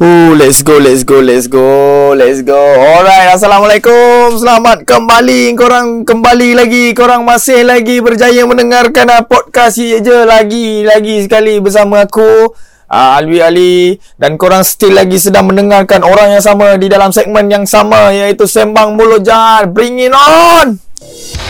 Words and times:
Oh, 0.00 0.32
let's 0.32 0.64
go, 0.64 0.80
let's 0.80 1.04
go, 1.04 1.20
let's 1.20 1.44
go, 1.44 2.16
let's 2.16 2.40
go. 2.40 2.56
Alright, 2.56 3.36
Assalamualaikum. 3.36 4.32
Selamat 4.32 4.80
kembali. 4.88 5.52
Korang 5.52 6.08
kembali 6.08 6.56
lagi. 6.56 6.96
Korang 6.96 7.28
masih 7.28 7.68
lagi 7.68 8.00
berjaya 8.00 8.48
mendengarkan 8.48 9.12
uh, 9.12 9.20
podcast 9.28 9.76
ye 9.76 10.00
je 10.00 10.24
lagi, 10.24 10.88
lagi 10.88 11.28
sekali 11.28 11.60
bersama 11.60 12.08
aku. 12.08 12.48
Uh, 12.88 13.20
Alwi 13.20 13.44
Ali 13.44 14.00
dan 14.16 14.40
korang 14.40 14.64
still 14.64 14.96
lagi 14.96 15.20
sedang 15.20 15.52
mendengarkan 15.52 16.00
orang 16.00 16.32
yang 16.32 16.40
sama 16.40 16.80
di 16.80 16.88
dalam 16.88 17.12
segmen 17.12 17.52
yang 17.52 17.68
sama 17.68 18.08
iaitu 18.08 18.48
Sembang 18.48 18.96
Mulut 18.96 19.20
Jahat. 19.20 19.68
Bring 19.68 20.00
it 20.00 20.16
on! 20.16 20.80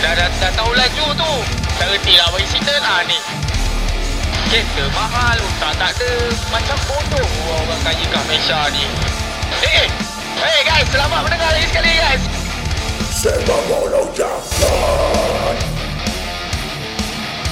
Dah, 0.03 0.11
dah, 0.11 0.27
dah 0.27 0.51
tahu 0.59 0.75
laju 0.75 1.07
tu. 1.15 1.33
Tak 1.79 1.87
reti 1.87 2.19
lah 2.19 2.27
bagi 2.35 2.47
cerita 2.51 2.75
lah 2.83 2.99
ni. 3.07 3.40
Kereta 4.51 4.83
mahal, 4.99 5.39
tak 5.63 5.79
tak 5.79 5.95
ada. 5.95 6.11
Macam 6.51 6.75
bodoh 6.91 7.29
orang 7.55 7.81
kaya 7.87 8.03
kat 8.03 8.23
Malaysia 8.27 8.67
ni. 8.75 8.83
Eh, 9.63 9.87
hey 10.43 10.61
guys, 10.67 10.91
selamat 10.91 11.23
mendengar 11.23 11.55
lagi 11.55 11.71
sekali 11.71 11.95
guys. 11.95 12.23
Sembang 13.15 13.63
Mulut 13.71 14.11
Jahat. 14.11 15.55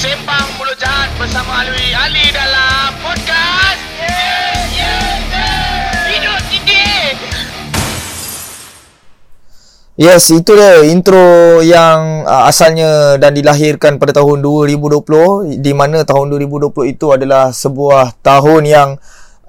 Sembang 0.03 0.51
Mulut 0.59 0.75
Jahat 0.75 1.15
bersama 1.23 1.63
Alwi 1.63 1.95
Ali 1.95 2.35
dalam 2.35 2.91
podcast. 2.99 3.88
Yes, 9.99 10.31
itu 10.31 10.55
dia 10.55 10.87
intro 10.87 11.59
yang 11.59 12.23
uh, 12.23 12.47
asalnya 12.47 13.19
dan 13.19 13.35
dilahirkan 13.35 13.99
pada 13.99 14.15
tahun 14.23 14.47
2020 14.47 15.59
di 15.59 15.75
mana 15.75 16.07
tahun 16.07 16.39
2020 16.39 16.95
itu 16.95 17.11
adalah 17.11 17.51
sebuah 17.51 18.15
tahun 18.23 18.63
yang 18.63 18.89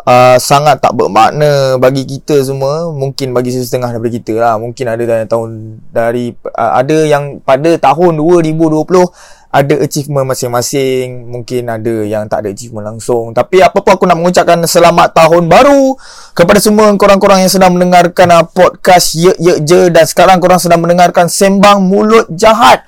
uh, 0.09 0.41
sangat 0.41 0.81
tak 0.81 0.97
bermakna 0.97 1.77
bagi 1.77 2.01
kita 2.01 2.41
semua, 2.41 2.89
mungkin 2.89 3.29
bagi 3.29 3.53
setengah 3.53 3.93
daripada 3.93 4.09
kita 4.09 4.33
lah. 4.41 4.57
Mungkin 4.57 4.85
ada 4.89 5.03
dari 5.05 5.25
tahun 5.29 5.49
dari 5.93 6.33
uh, 6.33 6.71
ada 6.81 6.97
yang 7.05 7.45
pada 7.45 7.69
tahun 7.77 8.17
2020 8.17 8.89
ada 9.49 9.81
achievement 9.81 10.29
masing-masing 10.29 11.25
Mungkin 11.25 11.65
ada 11.65 11.93
yang 12.05 12.29
tak 12.29 12.45
ada 12.45 12.49
achievement 12.53 12.85
langsung. 12.85 13.33
Tapi 13.33 13.65
apa-apa 13.65 13.97
aku 13.97 14.05
nak 14.05 14.21
mengucapkan 14.21 14.61
selamat 14.61 15.17
tahun 15.17 15.49
baru 15.49 15.97
Kepada 16.37 16.61
semua 16.61 16.93
korang-korang 16.93 17.41
yang 17.41 17.51
sedang 17.51 17.73
mendengarkan 17.73 18.29
uh, 18.29 18.45
podcast 18.45 19.17
Ye 19.17 19.33
Ye 19.41 19.65
Je. 19.65 19.89
Dan 19.89 20.05
sekarang 20.05 20.37
korang 20.37 20.61
sedang 20.61 20.85
mendengarkan 20.85 21.25
Sembang 21.27 21.81
Mulut 21.81 22.29
Jahat. 22.29 22.85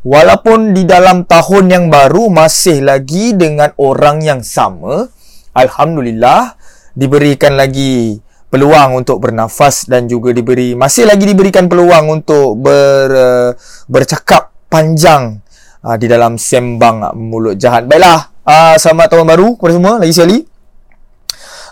Walaupun 0.00 0.72
di 0.72 0.88
dalam 0.88 1.28
tahun 1.28 1.68
yang 1.68 1.84
baru 1.92 2.32
Masih 2.32 2.80
lagi 2.80 3.36
dengan 3.36 3.68
orang 3.76 4.24
yang 4.24 4.40
sama 4.40 5.12
Alhamdulillah 5.52 6.56
Diberikan 6.96 7.60
lagi 7.60 8.16
peluang 8.48 9.04
untuk 9.04 9.20
bernafas 9.20 9.84
Dan 9.84 10.08
juga 10.08 10.32
diberi 10.32 10.72
Masih 10.72 11.04
lagi 11.04 11.28
diberikan 11.28 11.68
peluang 11.68 12.08
untuk 12.16 12.56
ber, 12.56 13.08
uh, 13.12 13.48
bercakap 13.92 14.56
panjang 14.72 15.44
uh, 15.84 15.96
di 15.96 16.06
dalam 16.06 16.36
sembang 16.36 17.16
mulut 17.16 17.56
jahat. 17.56 17.88
Baiklah, 17.88 18.32
uh, 18.44 18.74
selamat 18.76 19.06
tahun 19.12 19.26
baru 19.28 19.48
kepada 19.56 19.72
semua 19.76 19.94
lagi 20.00 20.14
sekali. 20.14 20.38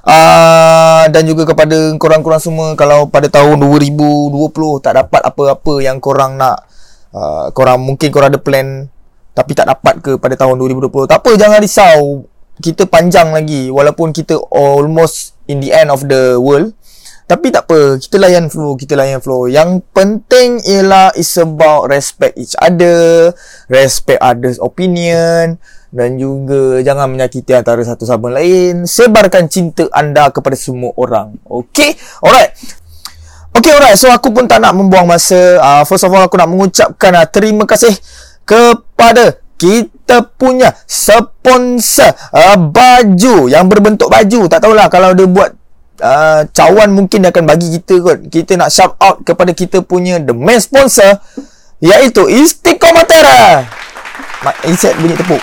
Uh, 0.08 1.04
dan 1.12 1.28
juga 1.28 1.44
kepada 1.44 1.92
korang-korang 2.00 2.40
semua 2.40 2.72
kalau 2.78 3.12
pada 3.12 3.28
tahun 3.28 3.60
2020 3.60 4.40
tak 4.80 4.96
dapat 4.96 5.20
apa-apa 5.20 5.74
yang 5.84 6.00
korang 6.00 6.40
nak 6.40 6.64
uh, 7.12 7.52
korang 7.52 7.76
mungkin 7.82 8.08
korang 8.08 8.32
ada 8.32 8.40
plan 8.40 8.88
tapi 9.36 9.52
tak 9.52 9.68
dapat 9.68 10.00
ke 10.00 10.16
pada 10.16 10.32
tahun 10.32 10.56
2020 10.64 11.12
tak 11.12 11.18
apa 11.20 11.30
jangan 11.36 11.60
risau 11.60 12.24
kita 12.62 12.88
panjang 12.88 13.36
lagi 13.36 13.68
walaupun 13.68 14.16
kita 14.16 14.38
almost 14.48 15.36
in 15.44 15.60
the 15.60 15.76
end 15.76 15.92
of 15.92 16.00
the 16.08 16.40
world 16.40 16.72
tapi 17.28 17.52
tak 17.52 17.68
apa, 17.68 18.00
kita 18.00 18.16
layan 18.16 18.48
flow, 18.48 18.72
kita 18.72 18.96
layan 18.96 19.20
flow. 19.20 19.52
Yang 19.52 19.84
penting 19.92 20.64
ialah 20.64 21.12
is 21.12 21.28
about 21.36 21.92
respect 21.92 22.40
each 22.40 22.56
other, 22.56 23.36
respect 23.68 24.16
others 24.24 24.56
opinion 24.56 25.60
dan 25.92 26.16
juga 26.16 26.80
jangan 26.80 27.12
menyakiti 27.12 27.52
antara 27.52 27.84
satu 27.84 28.08
sama 28.08 28.32
lain. 28.32 28.88
Sebarkan 28.88 29.44
cinta 29.52 29.84
anda 29.92 30.32
kepada 30.32 30.56
semua 30.56 30.96
orang. 30.96 31.36
Okay? 31.44 32.00
Alright. 32.24 32.56
Okay, 33.52 33.76
alright. 33.76 34.00
So, 34.00 34.08
aku 34.08 34.32
pun 34.32 34.48
tak 34.48 34.64
nak 34.64 34.72
membuang 34.72 35.04
masa. 35.04 35.60
Uh, 35.60 35.84
first 35.84 36.08
of 36.08 36.12
all, 36.16 36.24
aku 36.24 36.40
nak 36.40 36.48
mengucapkan 36.48 37.12
uh, 37.12 37.28
terima 37.28 37.68
kasih 37.68 37.92
kepada 38.48 39.36
kita 39.58 40.24
punya 40.38 40.72
sponsor 40.86 42.14
uh, 42.32 42.56
baju 42.56 43.52
yang 43.52 43.68
berbentuk 43.68 44.08
baju. 44.08 44.48
Tak 44.48 44.64
tahulah 44.64 44.88
kalau 44.88 45.12
dia 45.12 45.26
buat 45.26 45.57
uh, 46.00 46.46
cawan 46.54 46.94
mungkin 46.94 47.24
dia 47.24 47.30
akan 47.30 47.44
bagi 47.44 47.68
kita 47.78 47.94
kot. 48.02 48.18
Kita 48.30 48.58
nak 48.58 48.70
shout 48.70 48.94
out 48.98 49.22
kepada 49.22 49.52
kita 49.54 49.82
punya 49.82 50.18
the 50.22 50.34
main 50.34 50.58
sponsor 50.58 51.18
iaitu 51.78 52.26
Istiqomatera. 52.26 53.66
Mak 54.42 54.56
insert 54.66 54.94
bunyi 54.98 55.18
tepuk. 55.18 55.42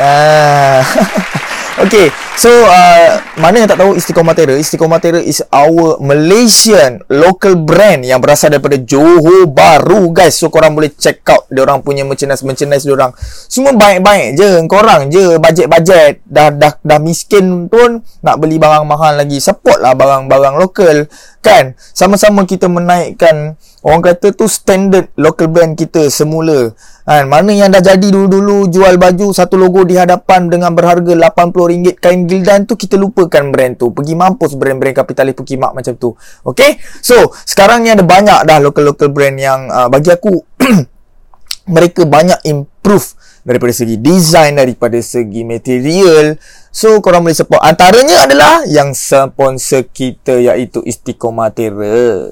Ah. 0.00 0.80
Okay 1.80 2.12
So 2.36 2.52
uh, 2.52 3.16
Mana 3.40 3.64
yang 3.64 3.68
tak 3.70 3.80
tahu 3.80 3.96
Istiqomatera 3.96 4.52
Istiqomatera 4.60 5.20
is 5.20 5.40
our 5.48 5.96
Malaysian 6.04 7.00
Local 7.08 7.56
brand 7.56 8.04
Yang 8.04 8.20
berasal 8.20 8.48
daripada 8.52 8.76
Johor 8.76 9.48
Baru 9.48 10.12
guys. 10.12 10.36
So 10.36 10.52
korang 10.52 10.76
boleh 10.76 10.92
check 10.92 11.24
out 11.32 11.48
Diorang 11.48 11.80
punya 11.80 12.04
merchandise-merchandise 12.04 12.84
diorang 12.84 13.16
Semua 13.48 13.72
baik-baik 13.72 14.36
je 14.36 14.50
Korang 14.68 15.08
je. 15.08 15.40
Bajet-bajet 15.40 16.20
dah, 16.28 16.52
dah 16.52 16.76
dah 16.76 16.98
miskin 17.00 17.72
pun 17.72 18.04
Nak 18.20 18.36
beli 18.36 18.60
barang 18.60 18.84
mahal 18.84 19.16
lagi. 19.16 19.40
Support 19.40 19.80
lah 19.80 19.96
barang-barang 19.96 20.60
local 20.60 21.08
Kan? 21.40 21.72
Sama-sama 21.96 22.44
kita 22.44 22.68
menaikkan 22.68 23.56
Orang 23.82 23.98
kata 23.98 24.30
tu 24.30 24.46
standard 24.46 25.10
local 25.18 25.50
brand 25.50 25.74
kita 25.74 26.06
semula 26.06 26.70
kan? 27.02 27.26
Mana 27.26 27.50
yang 27.50 27.74
dah 27.74 27.82
jadi 27.82 28.14
dulu-dulu 28.14 28.70
jual 28.70 28.94
baju 28.94 29.34
satu 29.34 29.58
logo 29.58 29.82
di 29.82 29.98
hadapan 29.98 30.46
dengan 30.46 30.70
berharga 30.70 31.18
RM80 31.18 31.98
kain 31.98 32.30
gildan 32.30 32.62
tu 32.62 32.78
kita 32.78 32.94
lupakan 32.94 33.42
brand 33.50 33.74
tu. 33.74 33.90
Pergi 33.90 34.14
mampus 34.14 34.54
brand-brand 34.54 34.94
kapitalis 34.94 35.34
pukimak 35.34 35.74
macam 35.74 35.98
tu. 35.98 36.14
Okay? 36.46 36.78
So, 37.02 37.34
sekarang 37.42 37.82
ni 37.82 37.90
ada 37.90 38.06
banyak 38.06 38.46
dah 38.46 38.62
local-local 38.62 39.10
brand 39.10 39.34
yang 39.34 39.66
uh, 39.66 39.90
bagi 39.90 40.14
aku 40.14 40.30
mereka 41.74 42.06
banyak 42.06 42.38
improve 42.46 43.18
daripada 43.42 43.74
segi 43.74 43.98
design, 43.98 44.62
daripada 44.62 44.98
segi 45.02 45.42
material. 45.42 46.38
So, 46.70 47.02
korang 47.02 47.26
boleh 47.26 47.34
support. 47.34 47.66
Antaranya 47.66 48.30
adalah 48.30 48.62
yang 48.70 48.94
sponsor 48.94 49.90
kita 49.90 50.38
iaitu 50.38 50.86
Istiqomatera. 50.86 52.30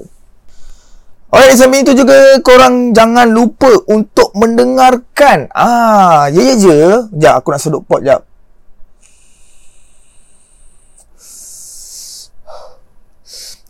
Alright, 1.31 1.55
sambil 1.55 1.79
itu 1.79 1.95
juga 1.95 2.43
korang 2.43 2.91
jangan 2.91 3.23
lupa 3.31 3.71
untuk 3.87 4.35
mendengarkan. 4.35 5.47
Ah, 5.55 6.27
ya 6.27 6.43
ya 6.43 6.55
je. 6.59 6.79
Sekejap, 7.07 7.33
aku 7.39 7.47
nak 7.55 7.61
seduk 7.63 7.87
pot 7.87 8.03
jap. 8.03 8.27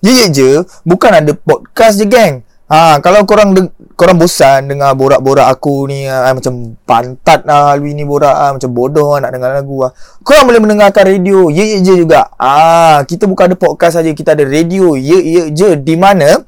Ya 0.02 0.26
ya 0.26 0.28
je, 0.34 0.66
bukan 0.82 1.22
ada 1.22 1.38
podcast 1.38 2.02
je 2.02 2.10
geng. 2.10 2.42
Ha, 2.66 2.98
kalau 3.06 3.30
korang 3.30 3.54
de- 3.54 3.70
korang 3.94 4.18
bosan 4.18 4.66
dengar 4.66 4.98
borak-borak 4.98 5.46
aku 5.46 5.86
ni 5.86 6.10
ah, 6.10 6.34
macam 6.34 6.74
pantat 6.88 7.46
lah 7.46 7.78
Alwi 7.78 7.94
ni 7.94 8.02
borak 8.02 8.32
ah, 8.34 8.58
macam 8.58 8.72
bodoh 8.74 9.14
ah, 9.14 9.22
nak 9.22 9.38
dengar 9.38 9.54
lagu 9.54 9.86
ah. 9.86 9.94
Korang 10.26 10.50
boleh 10.50 10.58
mendengarkan 10.58 11.06
radio. 11.06 11.54
Ya 11.54 11.62
ya 11.62 11.78
je 11.86 11.94
juga. 12.02 12.26
Ah, 12.42 13.06
kita 13.06 13.30
bukan 13.30 13.54
ada 13.54 13.58
podcast 13.60 14.02
saja, 14.02 14.10
kita 14.10 14.34
ada 14.34 14.42
radio. 14.50 14.98
Ya 14.98 15.22
ya 15.22 15.44
je 15.54 15.78
di 15.78 15.94
mana 15.94 16.42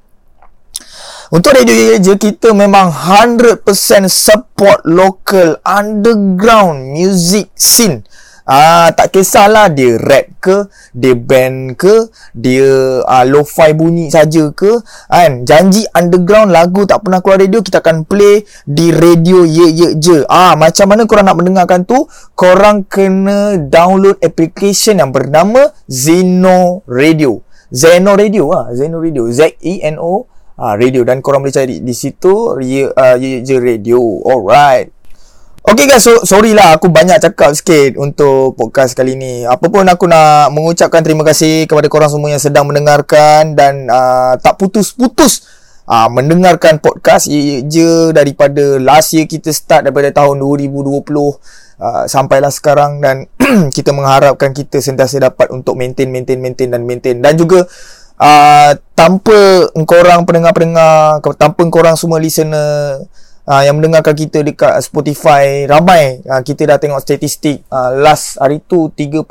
untuk 1.33 1.49
Radio 1.57 1.73
Ye 1.73 1.97
Je 1.97 2.13
kita 2.13 2.53
memang 2.53 2.93
100% 2.93 3.65
support 4.05 4.85
local 4.85 5.57
underground 5.65 6.93
music 6.93 7.49
scene. 7.57 8.05
Ah 8.45 8.93
tak 8.93 9.17
kisahlah 9.17 9.73
dia 9.73 9.97
rap 9.97 10.29
ke, 10.37 10.69
dia 10.93 11.17
band 11.17 11.73
ke, 11.73 12.05
dia 12.37 13.01
ah, 13.09 13.25
lo-fi 13.25 13.73
bunyi 13.73 14.13
saja 14.13 14.53
ke, 14.53 14.77
kan? 15.09 15.41
Janji 15.41 15.89
underground 15.97 16.53
lagu 16.53 16.85
tak 16.85 17.01
pernah 17.01 17.17
keluar 17.17 17.41
radio 17.41 17.65
kita 17.65 17.81
akan 17.81 18.05
play 18.05 18.45
di 18.69 18.93
Radio 18.93 19.41
Ye 19.41 19.73
Ye 19.73 19.89
Je. 19.97 20.21
Ah 20.29 20.53
macam 20.53 20.85
mana 20.85 21.09
korang 21.09 21.25
nak 21.25 21.41
mendengarkan 21.41 21.81
tu? 21.81 22.05
Korang 22.37 22.85
kena 22.85 23.57
download 23.57 24.21
application 24.21 25.01
yang 25.01 25.09
bernama 25.09 25.73
Zeno 25.89 26.85
Radio. 26.85 27.41
Zeno 27.73 28.13
Radio 28.13 28.53
ah, 28.53 28.69
Zeno 28.77 29.01
Radio. 29.01 29.33
Z 29.33 29.57
E 29.65 29.81
N 29.81 29.97
O 29.97 30.29
Ah 30.53 30.77
radio 30.77 31.01
dan 31.01 31.17
korang 31.25 31.41
boleh 31.41 31.49
cari 31.49 31.81
di 31.81 31.93
situ 31.97 32.61
Ye 32.61 32.85
uh, 32.85 33.17
Ye 33.17 33.41
Je 33.41 33.57
Radio. 33.57 33.99
Alright. 34.21 34.93
Okay 35.63 35.87
guys, 35.87 36.03
so, 36.03 36.27
sorry 36.27 36.51
lah 36.51 36.75
aku 36.75 36.91
banyak 36.91 37.23
cakap 37.23 37.55
sikit 37.55 37.95
untuk 37.95 38.59
podcast 38.59 38.93
kali 38.93 39.15
ni. 39.15 39.47
Apa 39.47 39.71
pun 39.71 39.87
aku 39.87 40.05
nak 40.11 40.51
mengucapkan 40.51 40.99
terima 40.99 41.23
kasih 41.23 41.65
kepada 41.71 41.87
korang 41.87 42.11
semua 42.11 42.29
yang 42.35 42.43
sedang 42.43 42.67
mendengarkan 42.67 43.55
dan 43.55 43.87
uh, 43.87 44.35
tak 44.43 44.59
putus-putus 44.59 45.47
uh, 45.87 46.11
mendengarkan 46.11 46.83
podcast 46.83 47.31
Ye 47.31 47.63
Je 47.65 48.11
daripada 48.11 48.77
last 48.77 49.15
year 49.15 49.23
kita 49.25 49.55
start 49.55 49.87
daripada 49.87 50.11
tahun 50.11 50.37
2020. 50.37 50.93
uh, 51.79 52.05
sampailah 52.05 52.51
sekarang 52.53 52.99
dan 53.01 53.25
kita 53.75 53.95
mengharapkan 53.95 54.51
kita 54.51 54.83
sentiasa 54.83 55.31
dapat 55.31 55.49
untuk 55.49 55.79
maintain 55.79 56.11
maintain 56.11 56.37
maintain 56.37 56.69
dan 56.69 56.83
maintain 56.85 57.17
dan 57.23 57.39
juga 57.39 57.65
uh, 58.23 58.71
tanpa 58.95 59.67
korang 59.83 60.23
pendengar-pendengar 60.23 61.19
tanpa 61.35 61.61
korang 61.67 61.99
semua 61.99 62.23
listener 62.23 63.03
uh, 63.47 63.61
yang 63.63 63.75
mendengarkan 63.75 64.15
kita 64.15 64.39
dekat 64.45 64.79
Spotify 64.79 65.67
ramai 65.67 66.23
uh, 66.27 66.39
kita 66.39 66.63
dah 66.63 66.77
tengok 66.79 67.03
statistik 67.03 67.67
uh, 67.67 67.91
last 67.91 68.39
hari 68.39 68.63
tu 68.63 68.87
31,000 68.95 69.27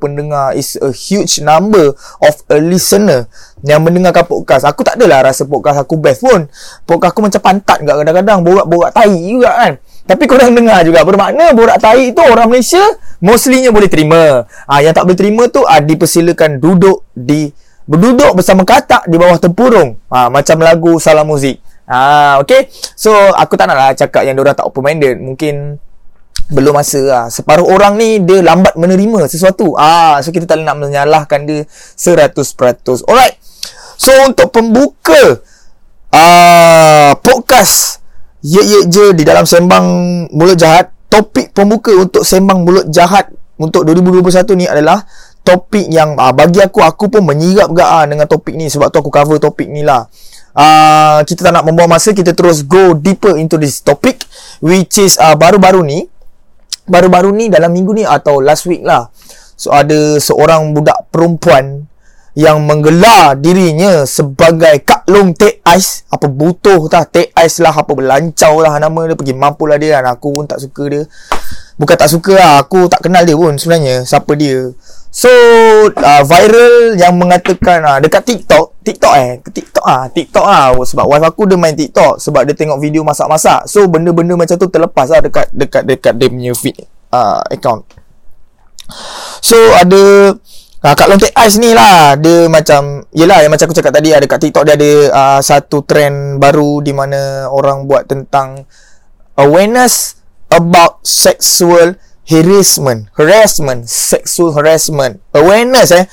pendengar 0.00 0.56
is 0.56 0.80
a 0.80 0.90
huge 0.92 1.44
number 1.44 1.92
of 2.24 2.34
a 2.48 2.58
listener 2.58 3.28
yang 3.64 3.82
mendengarkan 3.82 4.22
podcast. 4.28 4.68
Aku 4.68 4.84
tak 4.86 5.00
adalah 5.00 5.26
rasa 5.26 5.48
podcast 5.48 5.80
aku 5.82 5.98
best 5.98 6.22
pun. 6.22 6.46
Podcast 6.86 7.12
aku 7.16 7.20
macam 7.24 7.40
pantat 7.40 7.82
juga 7.82 7.98
kadang-kadang 8.04 8.38
borak-borak 8.44 8.90
tai 8.94 9.16
juga 9.16 9.50
kan. 9.52 9.72
Tapi 10.06 10.24
korang 10.30 10.54
dengar 10.54 10.86
juga 10.86 11.02
bermakna 11.02 11.50
borak 11.50 11.82
tai 11.82 12.14
itu 12.14 12.22
orang 12.22 12.46
Malaysia 12.46 12.84
mostlynya 13.18 13.74
boleh 13.74 13.90
terima. 13.90 14.46
Uh, 14.70 14.80
yang 14.80 14.94
tak 14.94 15.02
boleh 15.02 15.18
terima 15.18 15.50
tu 15.50 15.66
uh, 15.66 15.82
dipersilakan 15.82 16.62
duduk 16.62 17.02
di 17.10 17.50
berduduk 17.86 18.34
bersama 18.34 18.66
katak 18.66 19.06
di 19.06 19.16
bawah 19.16 19.38
tempurung 19.38 19.96
ha, 20.10 20.26
macam 20.26 20.58
lagu 20.58 20.98
salah 20.98 21.22
muzik 21.22 21.62
Ah, 21.86 22.42
okay. 22.42 22.66
So, 22.98 23.14
aku 23.14 23.54
tak 23.54 23.70
naklah 23.70 23.94
cakap 23.94 24.26
yang 24.26 24.34
diorang 24.34 24.58
tak 24.58 24.66
open-minded. 24.66 25.22
Mungkin 25.22 25.78
belum 26.50 26.74
masa 26.74 27.00
lah. 27.02 27.24
Separuh 27.30 27.62
orang 27.62 27.94
ni, 27.94 28.18
dia 28.26 28.42
lambat 28.42 28.74
menerima 28.74 29.30
sesuatu. 29.30 29.78
Ah, 29.78 30.18
so, 30.18 30.34
kita 30.34 30.50
tak 30.50 30.66
nak 30.66 30.82
menyalahkan 30.82 31.46
dia 31.46 31.62
100%. 31.94 33.06
Alright. 33.06 33.38
So, 33.94 34.10
untuk 34.26 34.50
pembuka 34.50 35.40
ah, 36.10 37.14
podcast 37.22 38.02
Ye 38.42 38.62
Ye 38.66 38.80
Je 38.90 39.14
di 39.14 39.22
dalam 39.22 39.46
Sembang 39.46 39.86
Mulut 40.34 40.58
Jahat, 40.58 40.90
topik 41.06 41.54
pembuka 41.54 41.94
untuk 41.94 42.26
Sembang 42.26 42.66
Mulut 42.66 42.90
Jahat 42.90 43.30
untuk 43.56 43.88
2021 43.88 44.58
ni 44.58 44.66
adalah 44.68 45.06
topik 45.46 45.86
yang 45.86 46.18
ah, 46.18 46.34
bagi 46.34 46.58
aku, 46.58 46.82
aku 46.82 47.06
pun 47.06 47.22
menyirap 47.22 47.70
gak 47.70 47.86
ah, 47.86 48.04
dengan 48.04 48.26
topik 48.26 48.58
ni. 48.58 48.66
Sebab 48.66 48.90
tu 48.90 48.98
aku 48.98 49.14
cover 49.14 49.38
topik 49.38 49.70
ni 49.70 49.86
lah. 49.86 50.10
Uh, 50.56 51.20
kita 51.28 51.44
tak 51.44 51.52
nak 51.52 51.68
membuang 51.68 51.92
masa 51.92 52.16
kita 52.16 52.32
terus 52.32 52.64
go 52.64 52.96
deeper 52.96 53.36
into 53.36 53.60
this 53.60 53.84
topic 53.84 54.24
which 54.64 54.96
is 54.96 55.14
uh, 55.22 55.38
baru-baru 55.38 55.86
ni. 55.86 56.08
Baru-baru 56.88 57.30
ni 57.30 57.46
dalam 57.52 57.70
minggu 57.70 57.92
ni 57.92 58.02
atau 58.08 58.42
last 58.42 58.66
week 58.66 58.82
lah. 58.82 59.12
So 59.54 59.70
ada 59.70 60.16
seorang 60.16 60.72
budak 60.72 61.12
perempuan 61.12 61.86
yang 62.36 62.68
menggelar 62.68 63.32
dirinya 63.40 64.04
sebagai 64.04 64.84
Kak 64.84 65.08
Long 65.08 65.32
Teh 65.32 65.60
Ais. 65.64 66.04
Apa 66.12 66.28
butuh 66.28 66.84
tah 66.92 67.08
Teh 67.08 67.32
Ais 67.32 67.60
lah 67.64 67.72
apa 67.72 67.92
berlancau 67.96 68.60
lah 68.60 68.76
nama 68.76 69.08
dia 69.08 69.16
pergi 69.16 69.32
mampu 69.32 69.64
lah 69.64 69.80
dia. 69.80 70.00
Kan 70.00 70.12
aku 70.12 70.40
pun 70.40 70.44
tak 70.44 70.60
suka 70.60 70.84
dia. 70.88 71.02
Bukan 71.76 71.96
tak 71.96 72.08
suka 72.08 72.32
lah 72.32 72.52
aku 72.64 72.88
tak 72.88 73.04
kenal 73.04 73.24
dia 73.28 73.36
pun 73.36 73.56
sebenarnya 73.60 74.08
siapa 74.08 74.32
dia 74.36 74.72
So 75.16 75.32
uh, 75.88 76.22
viral 76.28 77.00
yang 77.00 77.16
mengatakan 77.16 77.80
uh, 77.88 77.96
dekat 78.04 78.20
TikTok, 78.28 78.76
TikTok 78.84 79.14
eh, 79.16 79.40
TikTok 79.40 79.80
ah, 79.80 80.04
TikTok 80.12 80.44
ah 80.44 80.76
sebab 80.76 81.08
wife 81.08 81.24
aku 81.24 81.48
dia 81.48 81.56
main 81.56 81.72
TikTok 81.72 82.20
sebab 82.20 82.44
dia 82.44 82.52
tengok 82.52 82.76
video 82.76 83.00
masak-masak. 83.00 83.64
So 83.64 83.88
benda-benda 83.88 84.36
macam 84.36 84.60
tu 84.60 84.68
terlepas 84.68 85.08
lah 85.08 85.24
dekat 85.24 85.48
dekat 85.56 85.88
dekat 85.88 86.20
dia 86.20 86.28
punya 86.28 86.52
feed 86.52 86.84
uh, 87.16 87.40
account. 87.48 87.88
So 89.40 89.56
ada 89.72 90.36
uh, 90.84 90.94
Kak 90.94 91.08
Lontek 91.08 91.32
Ice 91.48 91.58
ni 91.58 91.74
lah 91.74 92.14
Dia 92.14 92.46
macam 92.46 93.02
Yelah 93.10 93.42
yang 93.42 93.50
macam 93.50 93.66
aku 93.66 93.74
cakap 93.74 93.98
tadi 93.98 94.14
Dekat 94.14 94.38
TikTok 94.38 94.62
dia 94.62 94.78
ada 94.78 94.92
uh, 95.10 95.40
Satu 95.42 95.82
trend 95.82 96.38
baru 96.38 96.78
Di 96.86 96.94
mana 96.94 97.50
orang 97.50 97.90
buat 97.90 98.06
tentang 98.06 98.62
Awareness 99.34 100.22
About 100.54 101.02
sexual 101.02 101.98
harassment, 102.26 103.08
harassment, 103.14 103.86
sexual 103.86 104.52
harassment, 104.52 105.22
awareness 105.32 105.94
eh. 105.94 106.06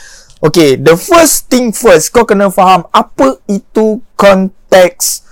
Okay, 0.44 0.76
the 0.76 1.00
first 1.00 1.48
thing 1.48 1.72
first, 1.72 2.12
kau 2.12 2.28
kena 2.28 2.52
faham 2.52 2.84
apa 2.92 3.40
itu 3.48 4.04
konteks 4.20 5.24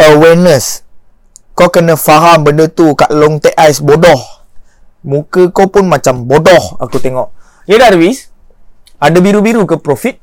awareness. 0.00 0.80
Kau 1.52 1.68
kena 1.68 1.98
faham 1.98 2.46
benda 2.46 2.70
tu 2.70 2.96
kat 2.96 3.12
long 3.12 3.36
take 3.36 3.56
eyes 3.60 3.84
bodoh. 3.84 4.16
Muka 5.04 5.52
kau 5.52 5.68
pun 5.68 5.86
macam 5.86 6.24
bodoh 6.24 6.80
aku 6.80 6.96
tengok. 6.96 7.30
Ya 7.68 7.76
dah 7.76 7.92
Arwis? 7.92 8.32
Ada 8.96 9.20
biru-biru 9.20 9.68
ke 9.68 9.76
profit? 9.76 10.18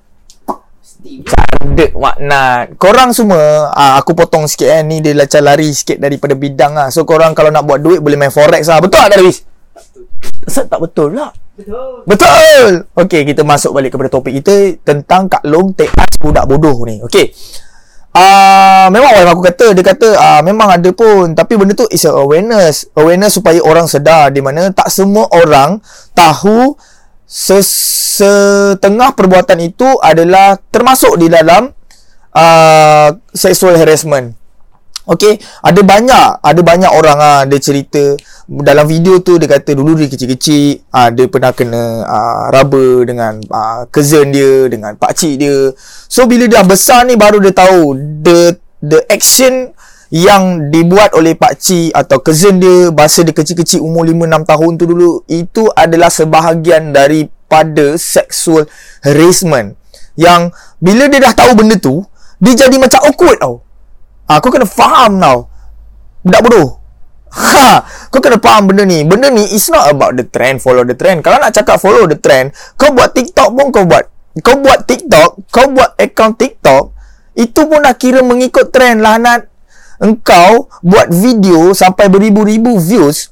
Candek 1.06 1.94
makna. 1.94 2.66
Korang 2.82 3.14
semua 3.14 3.70
aa, 3.70 3.78
ah, 3.78 3.94
Aku 4.02 4.18
potong 4.18 4.50
sikit 4.50 4.74
eh. 4.74 4.82
Ni 4.82 5.06
dia 5.06 5.14
macam 5.14 5.42
lari 5.46 5.70
sikit 5.70 6.02
Daripada 6.02 6.34
bidang 6.34 6.74
lah 6.74 6.90
So 6.90 7.06
korang 7.06 7.38
kalau 7.38 7.54
nak 7.54 7.66
buat 7.66 7.78
duit 7.78 8.02
Boleh 8.02 8.18
main 8.18 8.34
forex 8.34 8.66
lah 8.66 8.82
Betul 8.82 9.06
tak 9.06 9.10
Darwis? 9.14 9.46
Betul 10.42 10.66
tak 10.66 10.80
betul 10.82 11.10
lah 11.14 11.32
Betul. 11.56 12.04
Betul! 12.04 12.72
Okay 12.98 13.22
kita 13.24 13.46
masuk 13.46 13.78
balik 13.78 13.94
kepada 13.94 14.10
topik 14.12 14.34
kita 14.42 14.82
Tentang 14.82 15.30
Kak 15.30 15.46
Long 15.46 15.72
Take 15.78 15.94
us 15.94 16.18
budak 16.18 16.50
bodoh 16.50 16.76
ni. 16.90 17.00
Okay 17.06 17.30
Uh, 18.16 18.88
memang 18.96 19.12
wife 19.12 19.28
aku 19.28 19.44
kata 19.44 19.76
Dia 19.76 19.84
kata 19.84 20.16
uh, 20.16 20.40
Memang 20.40 20.72
ada 20.72 20.88
pun. 20.96 21.36
Tapi 21.36 21.60
benda 21.60 21.76
tu 21.76 21.84
Is 21.92 22.08
a 22.08 22.16
awareness. 22.16 22.88
Awareness 22.96 23.36
supaya 23.36 23.60
orang 23.60 23.92
sedar 23.92 24.32
Di 24.32 24.40
mana 24.40 24.72
tak 24.72 24.88
semua 24.88 25.28
orang 25.36 25.84
Tahu 26.16 26.80
setengah 27.36 29.12
perbuatan 29.12 29.60
itu 29.60 30.00
adalah 30.00 30.56
termasuk 30.72 31.20
di 31.20 31.28
dalam 31.28 31.68
uh, 32.32 33.10
sexual 33.36 33.76
harassment. 33.76 34.32
Okey, 35.06 35.38
ada 35.62 35.86
banyak, 35.86 36.42
ada 36.42 36.62
banyak 36.66 36.90
orang 36.90 37.20
ah 37.22 37.42
dia 37.46 37.62
cerita 37.62 38.18
dalam 38.50 38.90
video 38.90 39.22
tu 39.22 39.38
dia 39.38 39.46
kata 39.46 39.78
dulu 39.78 39.94
dia 39.94 40.10
kecil-kecil 40.10 40.82
ah 40.90 41.14
dia 41.14 41.30
pernah 41.30 41.54
kena 41.54 42.02
ah 42.10 42.50
raba 42.50 43.06
dengan 43.06 43.38
ah 43.54 43.86
cousin 43.92 44.34
dia, 44.34 44.66
dengan 44.66 44.98
pak 44.98 45.14
cik 45.14 45.34
dia. 45.38 45.76
So 46.10 46.26
bila 46.26 46.50
dia 46.50 46.66
besar 46.66 47.06
ni 47.06 47.20
baru 47.20 47.38
dia 47.38 47.54
tahu 47.54 47.94
the 48.26 48.58
the 48.82 49.06
action 49.12 49.76
yang 50.14 50.70
dibuat 50.70 51.18
oleh 51.18 51.34
pak 51.34 51.58
cik 51.58 51.90
atau 51.96 52.22
cousin 52.22 52.62
dia 52.62 52.94
masa 52.94 53.26
dia 53.26 53.34
kecil-kecil 53.34 53.82
umur 53.82 54.06
5 54.06 54.46
6 54.46 54.52
tahun 54.52 54.72
tu 54.78 54.86
dulu 54.86 55.10
itu 55.26 55.66
adalah 55.74 56.14
sebahagian 56.14 56.94
dari 56.94 57.26
pada 57.50 57.98
sexual 57.98 58.70
harassment. 59.02 59.78
Yang 60.16 60.54
bila 60.78 61.10
dia 61.10 61.20
dah 61.26 61.34
tahu 61.34 61.52
benda 61.58 61.76
tu 61.82 62.06
dia 62.38 62.54
jadi 62.54 62.76
macam 62.78 63.02
awkward 63.06 63.38
tau. 63.42 63.56
Ha, 64.30 64.42
kau 64.42 64.50
kena 64.50 64.68
faham 64.70 65.18
tau. 65.22 65.50
Budak 66.26 66.42
bodoh. 66.42 66.70
Ha, 67.36 67.82
kau 68.14 68.22
kena 68.22 68.38
faham 68.38 68.70
benda 68.70 68.86
ni. 68.86 69.02
Benda 69.06 69.34
ni 69.34 69.44
is 69.54 69.68
not 69.74 69.90
about 69.90 70.14
the 70.18 70.26
trend 70.26 70.62
follow 70.62 70.86
the 70.86 70.94
trend. 70.94 71.26
Kalau 71.26 71.42
nak 71.42 71.54
cakap 71.54 71.82
follow 71.82 72.06
the 72.06 72.18
trend 72.18 72.54
kau 72.78 72.94
buat 72.94 73.14
tiktok 73.14 73.50
pun 73.54 73.74
kau 73.74 73.86
buat. 73.90 74.06
Kau 74.44 74.60
buat 74.60 74.84
tiktok 74.86 75.48
kau 75.50 75.72
buat 75.72 75.96
account 75.96 76.36
tiktok 76.36 76.92
itu 77.36 77.68
pun 77.68 77.84
dah 77.84 77.96
kira 77.96 78.24
mengikut 78.24 78.72
trend 78.72 79.04
lah 79.04 79.20
Nat 79.20 79.55
engkau 80.02 80.68
buat 80.84 81.12
video 81.12 81.72
sampai 81.72 82.12
beribu-ribu 82.12 82.78
views 82.80 83.32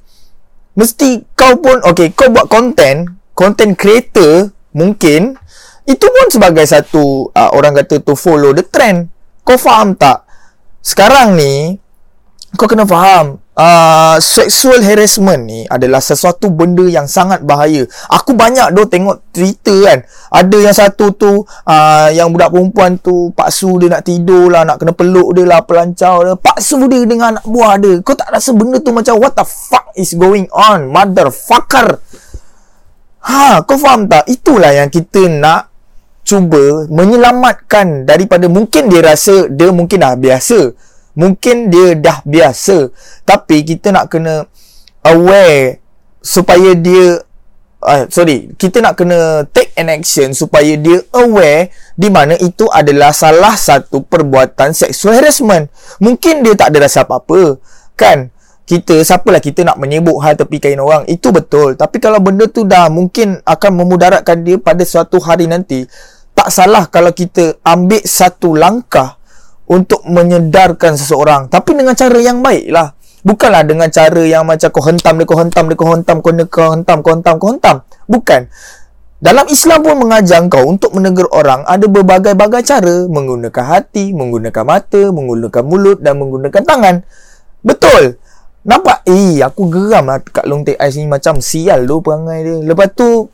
mesti 0.74 1.22
kau 1.38 1.60
pun 1.60 1.84
okay 1.86 2.10
kau 2.15 2.32
buat 2.32 2.50
content 2.50 3.12
content 3.34 3.74
creator 3.77 4.50
mungkin 4.74 5.38
itu 5.84 6.05
pun 6.08 6.27
sebagai 6.32 6.63
satu 6.63 7.27
uh, 7.36 7.50
orang 7.51 7.75
kata 7.75 8.00
to 8.00 8.15
follow 8.15 8.55
the 8.55 8.63
trend. 8.63 9.12
Kau 9.43 9.60
faham 9.60 10.00
tak? 10.00 10.24
Sekarang 10.79 11.36
ni 11.36 11.75
kau 12.55 12.67
kena 12.72 12.88
faham 12.88 13.43
uh, 13.57 14.17
sexual 14.17 14.81
harassment 14.81 15.45
ni 15.45 15.65
adalah 15.69 16.01
sesuatu 16.01 16.50
benda 16.50 16.86
yang 16.86 17.05
sangat 17.05 17.45
bahaya. 17.45 17.86
Aku 18.10 18.33
banyak 18.33 18.74
doh 18.74 18.86
tengok 18.89 19.29
cerita 19.33 19.74
kan. 19.89 20.00
Ada 20.33 20.57
yang 20.57 20.75
satu 20.75 21.13
tu 21.13 21.45
uh, 21.45 22.07
yang 22.13 22.33
budak 22.33 22.53
perempuan 22.53 22.98
tu 22.98 23.29
paksu 23.33 23.77
dia 23.81 23.93
nak 23.93 24.03
tidur 24.05 24.50
lah, 24.50 24.65
nak 24.65 24.81
kena 24.81 24.93
peluk 24.93 25.38
dia 25.38 25.45
lah, 25.45 25.62
pelancau 25.65 26.25
dia. 26.25 26.33
Paksu 26.38 26.86
dia 26.89 27.05
dengan 27.05 27.38
anak 27.38 27.45
buah 27.45 27.74
dia. 27.77 27.93
Kau 28.01 28.17
tak 28.17 28.29
rasa 28.33 28.51
benda 28.53 28.81
tu 28.81 28.91
macam 28.93 29.17
what 29.22 29.33
the 29.38 29.45
fuck 29.45 29.93
is 29.93 30.13
going 30.17 30.50
on? 30.53 30.89
Motherfucker. 30.89 32.01
Ha, 33.24 33.63
kau 33.63 33.79
faham 33.79 34.10
tak? 34.12 34.27
Itulah 34.27 34.75
yang 34.75 34.91
kita 34.91 35.31
nak 35.31 35.72
cuba 36.24 36.88
menyelamatkan 36.88 38.07
daripada 38.07 38.48
mungkin 38.48 38.88
dia 38.88 39.03
rasa 39.03 39.51
dia 39.51 39.72
mungkin 39.72 40.00
dah 40.00 40.15
biasa. 40.15 40.60
Mungkin 41.13 41.70
dia 41.70 41.93
dah 41.93 42.20
biasa. 42.25 42.89
Tapi 43.24 43.62
kita 43.63 43.93
nak 43.93 44.10
kena 44.10 44.46
aware 45.05 45.84
supaya 46.24 46.74
dia 46.74 47.22
uh, 47.84 48.03
sorry, 48.10 48.55
kita 48.55 48.82
nak 48.82 48.98
kena 48.98 49.46
take 49.51 49.75
an 49.77 49.91
action 49.91 50.32
supaya 50.34 50.74
dia 50.79 51.03
aware 51.13 51.70
di 51.93 52.10
mana 52.10 52.34
itu 52.39 52.65
adalah 52.72 53.13
salah 53.13 53.53
satu 53.53 54.01
perbuatan 54.03 54.74
sexual 54.74 55.20
harassment. 55.20 55.70
Mungkin 56.01 56.41
dia 56.41 56.58
tak 56.58 56.74
ada 56.74 56.89
rasa 56.89 57.05
apa-apa. 57.05 57.62
Kan? 57.93 58.34
kita 58.63 59.03
siapalah 59.03 59.43
kita 59.43 59.67
nak 59.67 59.75
menyebut 59.75 60.15
hal 60.24 60.39
tepi 60.39 60.63
kain 60.63 60.79
orang 60.79 61.03
itu 61.12 61.36
betul 61.36 61.75
tapi 61.75 62.00
kalau 62.00 62.24
benda 62.24 62.48
tu 62.48 62.63
dah 62.63 62.88
mungkin 62.88 63.43
akan 63.43 63.72
memudaratkan 63.75 64.39
dia 64.39 64.55
pada 64.55 64.88
suatu 64.88 65.20
hari 65.20 65.51
nanti 65.51 65.84
tak 66.32 66.48
salah 66.48 66.88
kalau 66.88 67.12
kita 67.12 67.60
ambil 67.60 68.00
satu 68.08 68.55
langkah 68.55 69.20
untuk 69.74 70.06
menyedarkan 70.06 70.94
seseorang 70.94 71.50
tapi 71.50 71.74
dengan 71.74 71.98
cara 71.98 72.22
yang 72.22 72.46
baik 72.46 72.70
lah 72.70 72.94
Bukanlah 73.24 73.63
dengan 73.63 73.88
cara 73.88 74.20
yang 74.27 74.44
macam 74.44 74.68
kau 74.68 74.84
hentam 74.84 75.15
dia, 75.15 75.24
kau 75.24 75.39
hentam 75.39 75.63
dia, 75.72 75.80
kau 75.80 75.88
hentam, 75.96 76.18
kau 76.20 76.32
hentam, 76.36 76.48
kau 76.51 76.72
hentam, 76.75 76.98
kau 77.00 77.12
hentam, 77.15 77.36
kau 77.39 77.50
hentam. 77.56 77.75
Bukan. 78.03 78.42
Dalam 79.24 79.48
Islam 79.48 79.80
pun 79.80 79.96
mengajar 79.96 80.44
kau 80.51 80.68
untuk 80.68 80.92
menegur 80.92 81.32
orang 81.32 81.63
ada 81.63 81.88
berbagai-bagai 81.88 82.68
cara 82.68 83.08
menggunakan 83.08 83.63
hati, 83.63 84.12
menggunakan 84.12 84.63
mata, 84.68 85.01
menggunakan 85.15 85.63
mulut 85.63 86.03
dan 86.03 86.20
menggunakan 86.20 86.63
tangan. 86.68 86.96
Betul. 87.63 88.20
Nampak? 88.68 89.08
Eh, 89.08 89.39
aku 89.39 89.72
geram 89.72 90.12
lah 90.12 90.20
kat 90.20 90.44
long 90.44 90.68
take 90.68 90.75
ice 90.84 91.00
ni 91.00 91.08
macam 91.08 91.39
sial 91.39 91.88
tu 91.88 92.03
perangai 92.03 92.44
dia. 92.44 92.56
Lepas 92.60 92.92
tu, 92.92 93.32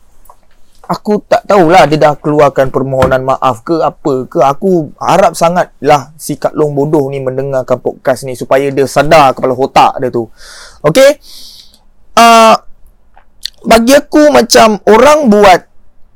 aku 0.90 1.22
tak 1.22 1.46
tahulah 1.46 1.86
dia 1.86 2.02
dah 2.02 2.18
keluarkan 2.18 2.74
permohonan 2.74 3.22
maaf 3.22 3.62
ke 3.62 3.78
apa 3.78 4.26
ke. 4.26 4.42
Aku 4.42 4.90
harap 4.98 5.38
sangat 5.38 5.70
lah 5.78 6.10
si 6.18 6.34
Kak 6.34 6.58
Long 6.58 6.74
bodoh 6.74 7.06
ni 7.06 7.22
mendengarkan 7.22 7.78
podcast 7.78 8.26
ni 8.26 8.34
supaya 8.34 8.66
dia 8.74 8.90
sadar 8.90 9.30
kepala 9.30 9.54
otak 9.54 10.02
dia 10.02 10.10
tu. 10.10 10.26
Okay 10.82 11.22
uh, 12.18 12.58
bagi 13.62 13.94
aku 13.94 14.34
macam 14.34 14.82
orang 14.90 15.30
buat 15.30 15.60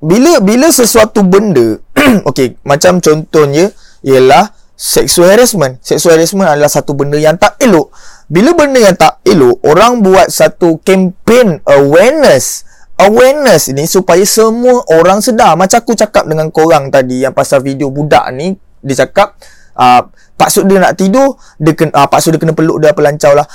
bila 0.04 0.42
bila 0.42 0.68
sesuatu 0.74 1.22
benda 1.22 1.78
okay 2.28 2.58
macam 2.66 2.98
contohnya 2.98 3.70
ialah 4.02 4.50
sexual 4.74 5.30
harassment. 5.30 5.78
Sexual 5.80 6.18
harassment 6.18 6.50
adalah 6.50 6.68
satu 6.68 6.98
benda 6.98 7.14
yang 7.14 7.38
tak 7.38 7.56
elok. 7.62 7.94
Bila 8.26 8.52
benda 8.58 8.82
yang 8.82 8.98
tak 8.98 9.22
elok 9.22 9.62
orang 9.62 10.02
buat 10.02 10.28
satu 10.28 10.82
campaign 10.82 11.62
awareness 11.62 12.66
awareness 13.04 13.70
ni 13.70 13.84
supaya 13.84 14.24
semua 14.24 14.80
orang 14.96 15.20
sedar. 15.20 15.54
Macam 15.54 15.78
aku 15.80 15.92
cakap 15.92 16.24
dengan 16.24 16.48
korang 16.48 16.88
tadi 16.88 17.22
yang 17.22 17.36
pasal 17.36 17.60
video 17.60 17.92
budak 17.92 18.24
ni 18.32 18.56
dia 18.84 19.04
cakap 19.04 19.36
uh, 19.76 20.04
Pak 20.36 20.48
Sud 20.52 20.68
dia 20.68 20.82
nak 20.82 20.96
tidur 20.98 21.40
dia 21.56 21.72
kena, 21.72 21.92
uh, 21.94 22.06
Pak 22.08 22.20
Sud 22.20 22.36
dia 22.36 22.40
kena 22.40 22.56
peluk 22.56 22.80
dia 22.80 22.96
pelancau 22.96 23.32
lah. 23.36 23.46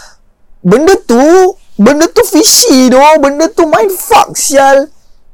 Benda 0.61 0.93
tu 1.03 1.19
benda 1.79 2.05
tu 2.09 2.21
fishy 2.25 2.93
doh. 2.93 3.17
Benda 3.17 3.49
tu 3.49 3.65
mind 3.65 3.91
fuck 3.93 4.37
sial. 4.37 4.89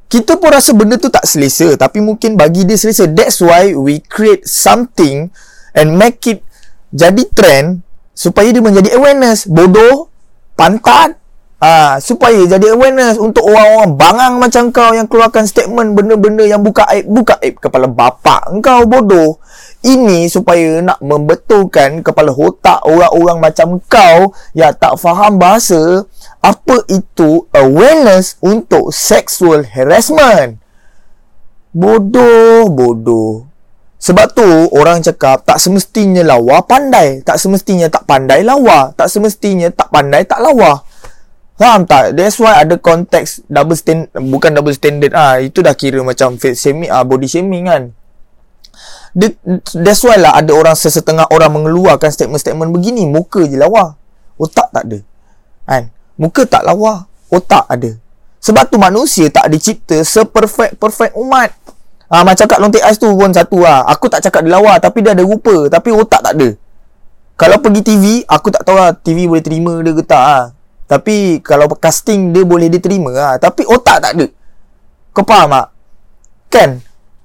Kita 0.06 0.38
pun 0.38 0.54
rasa 0.54 0.70
benda 0.70 0.94
tu 0.96 1.10
tak 1.10 1.26
selesa 1.26 1.74
tapi 1.74 1.98
mungkin 1.98 2.38
bagi 2.38 2.62
dia 2.62 2.78
selesa. 2.78 3.10
That's 3.10 3.42
why 3.42 3.74
we 3.74 4.00
create 4.00 4.46
something 4.46 5.34
and 5.74 5.98
make 5.98 6.22
it 6.30 6.46
jadi 6.94 7.26
trend 7.34 7.82
supaya 8.14 8.48
dia 8.54 8.62
menjadi 8.62 8.94
awareness. 8.94 9.50
Bodoh 9.50 10.08
pantat 10.56 11.18
Ah, 11.56 11.96
supaya 12.04 12.44
jadi 12.44 12.76
awareness 12.76 13.16
untuk 13.16 13.48
orang-orang 13.48 13.96
bangang 13.96 14.34
macam 14.36 14.68
kau 14.68 14.92
yang 14.92 15.08
keluarkan 15.08 15.48
statement 15.48 15.96
benda-benda 15.96 16.44
yang 16.44 16.60
buka 16.60 16.84
aib, 16.92 17.08
buka 17.08 17.40
aib 17.40 17.56
kepala 17.56 17.88
bapak 17.88 18.52
engkau 18.52 18.84
bodoh. 18.84 19.40
Ini 19.80 20.28
supaya 20.28 20.84
nak 20.84 21.00
membetulkan 21.00 22.04
kepala 22.04 22.36
otak 22.36 22.84
orang-orang 22.84 23.40
macam 23.40 23.80
kau 23.88 24.36
yang 24.52 24.76
tak 24.76 25.00
faham 25.00 25.40
bahasa 25.40 26.04
apa 26.44 26.76
itu 26.92 27.48
awareness 27.56 28.36
untuk 28.44 28.92
sexual 28.92 29.64
harassment. 29.64 30.60
Bodoh, 31.72 32.68
bodoh. 32.68 33.48
Sebab 33.96 34.38
tu 34.38 34.46
orang 34.76 35.00
cakap 35.00 35.42
tak 35.48 35.56
semestinya 35.56 36.20
lawa 36.20 36.60
pandai, 36.62 37.24
tak 37.24 37.40
semestinya 37.40 37.88
tak 37.88 38.04
pandai 38.04 38.44
lawa, 38.44 38.92
tak 38.92 39.08
semestinya 39.08 39.72
tak 39.72 39.88
pandai 39.88 40.22
tak 40.28 40.44
lawa. 40.44 40.85
Faham 41.56 41.88
tak? 41.88 42.12
That's 42.12 42.36
why 42.36 42.60
ada 42.60 42.76
konteks 42.76 43.48
double 43.48 43.76
stand 43.80 44.12
bukan 44.12 44.52
double 44.52 44.76
standard 44.76 45.16
ah 45.16 45.40
itu 45.40 45.64
dah 45.64 45.72
kira 45.72 46.04
macam 46.04 46.36
face 46.36 46.60
shaming 46.60 46.92
ah 46.92 47.00
body 47.00 47.24
shaming 47.24 47.64
kan. 47.64 47.96
The, 49.16 49.32
that's 49.72 50.04
why 50.04 50.20
lah 50.20 50.36
ada 50.36 50.52
orang 50.52 50.76
sesetengah 50.76 51.24
orang 51.32 51.56
mengeluarkan 51.56 52.12
statement-statement 52.12 52.68
begini 52.68 53.08
muka 53.08 53.48
je 53.48 53.56
lawa. 53.56 53.96
Otak 54.36 54.68
tak 54.68 54.84
ada. 54.84 55.00
Kan? 55.64 55.88
Muka 56.20 56.44
tak 56.44 56.68
lawa, 56.68 57.08
otak 57.32 57.64
ada. 57.72 57.96
Sebab 58.44 58.68
tu 58.68 58.76
manusia 58.76 59.32
tak 59.32 59.48
dicipta 59.48 60.04
seperfect 60.04 60.76
perfect 60.76 61.16
umat. 61.16 61.56
Ah 62.12 62.20
macam 62.22 62.44
kat 62.44 62.60
lontek 62.60 62.84
ais 62.84 63.00
tu 63.00 63.08
pun 63.08 63.32
satu 63.32 63.64
lah. 63.64 63.88
Aku 63.96 64.12
tak 64.12 64.20
cakap 64.28 64.44
dia 64.44 64.60
lawa 64.60 64.76
tapi 64.76 65.00
dia 65.00 65.16
ada 65.16 65.24
rupa 65.24 65.72
tapi 65.72 65.88
otak 65.88 66.20
tak 66.20 66.36
ada. 66.36 66.52
Kalau 67.36 67.60
pergi 67.60 67.80
TV, 67.84 68.04
aku 68.24 68.48
tak 68.48 68.64
tahu 68.64 68.76
lah 68.76 68.92
TV 68.96 69.24
boleh 69.24 69.44
terima 69.44 69.76
dia 69.80 69.92
ke 69.92 70.04
tak 70.04 70.20
ah. 70.20 70.44
Tapi 70.86 71.42
kalau 71.42 71.66
casting 71.74 72.30
dia 72.30 72.46
boleh 72.46 72.70
diterima 72.70 73.10
lah. 73.10 73.34
Tapi 73.42 73.66
otak 73.66 73.98
tak 73.98 74.12
ada. 74.14 74.26
Kau 75.10 75.26
faham 75.26 75.50
tak? 75.50 75.66
Kan? 76.46 76.70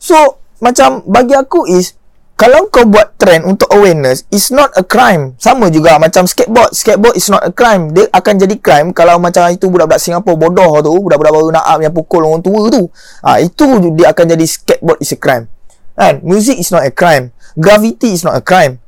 So, 0.01 0.41
macam 0.57 1.05
bagi 1.05 1.37
aku 1.37 1.69
is, 1.69 1.93
kalau 2.33 2.65
kau 2.73 2.89
buat 2.89 3.21
trend 3.21 3.45
untuk 3.45 3.69
awareness, 3.69 4.25
is 4.33 4.49
not 4.49 4.73
a 4.73 4.81
crime. 4.81 5.37
Sama 5.37 5.69
juga 5.69 6.01
macam 6.01 6.25
skateboard. 6.25 6.73
Skateboard 6.73 7.13
is 7.13 7.29
not 7.29 7.45
a 7.45 7.53
crime. 7.53 7.93
Dia 7.93 8.09
akan 8.09 8.33
jadi 8.41 8.57
crime 8.57 8.89
kalau 8.97 9.21
macam 9.21 9.45
itu 9.53 9.69
budak-budak 9.69 10.01
Singapura 10.01 10.33
bodoh 10.33 10.81
tu, 10.81 10.93
budak-budak 11.05 11.33
baru 11.37 11.49
nak 11.53 11.65
yang 11.77 11.93
pukul 11.93 12.25
orang 12.25 12.41
tua 12.41 12.73
tu. 12.73 12.89
Ha, 13.21 13.37
itu 13.45 13.93
dia 13.93 14.09
akan 14.09 14.25
jadi 14.37 14.45
skateboard 14.49 14.97
is 15.05 15.13
a 15.13 15.19
crime. 15.21 15.45
Kan? 15.93 16.25
Music 16.25 16.57
is 16.57 16.73
not 16.73 16.81
a 16.81 16.89
crime. 16.89 17.29
Gravity 17.61 18.17
is 18.17 18.25
not 18.25 18.33
a 18.33 18.41
crime. 18.41 18.81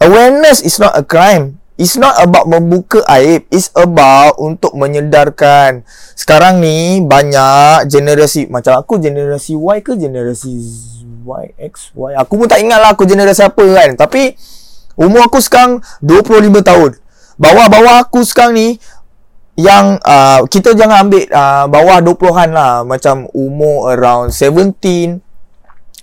Awareness 0.00 0.60
is 0.60 0.76
not 0.76 0.92
a 0.92 1.04
crime. 1.04 1.59
It's 1.80 1.96
not 1.96 2.20
about 2.20 2.44
membuka 2.44 3.00
aib. 3.08 3.48
It's 3.48 3.72
about 3.72 4.36
untuk 4.36 4.76
menyedarkan. 4.76 5.80
Sekarang 6.12 6.60
ni 6.60 7.00
banyak 7.00 7.88
generasi. 7.88 8.52
Macam 8.52 8.76
aku 8.76 9.00
generasi 9.00 9.56
Y 9.56 9.80
ke 9.80 9.96
generasi 9.96 10.60
Y, 11.24 11.44
X, 11.56 11.96
Y. 11.96 12.12
Aku 12.20 12.36
pun 12.36 12.52
tak 12.52 12.60
ingat 12.60 12.84
lah 12.84 12.92
aku 12.92 13.08
generasi 13.08 13.48
apa 13.48 13.64
kan. 13.64 13.96
Tapi 13.96 14.36
umur 15.00 15.24
aku 15.24 15.40
sekarang 15.40 15.80
25 16.04 16.60
tahun. 16.60 17.00
Bawah-bawah 17.40 18.04
aku 18.04 18.28
sekarang 18.28 18.60
ni 18.60 18.68
yang 19.56 19.96
uh, 20.04 20.44
kita 20.52 20.76
jangan 20.76 21.08
ambil 21.08 21.24
uh, 21.32 21.64
bawah 21.64 22.04
20-an 22.04 22.50
lah. 22.52 22.84
Macam 22.84 23.24
umur 23.32 23.88
around 23.96 24.36
17. 24.36 25.16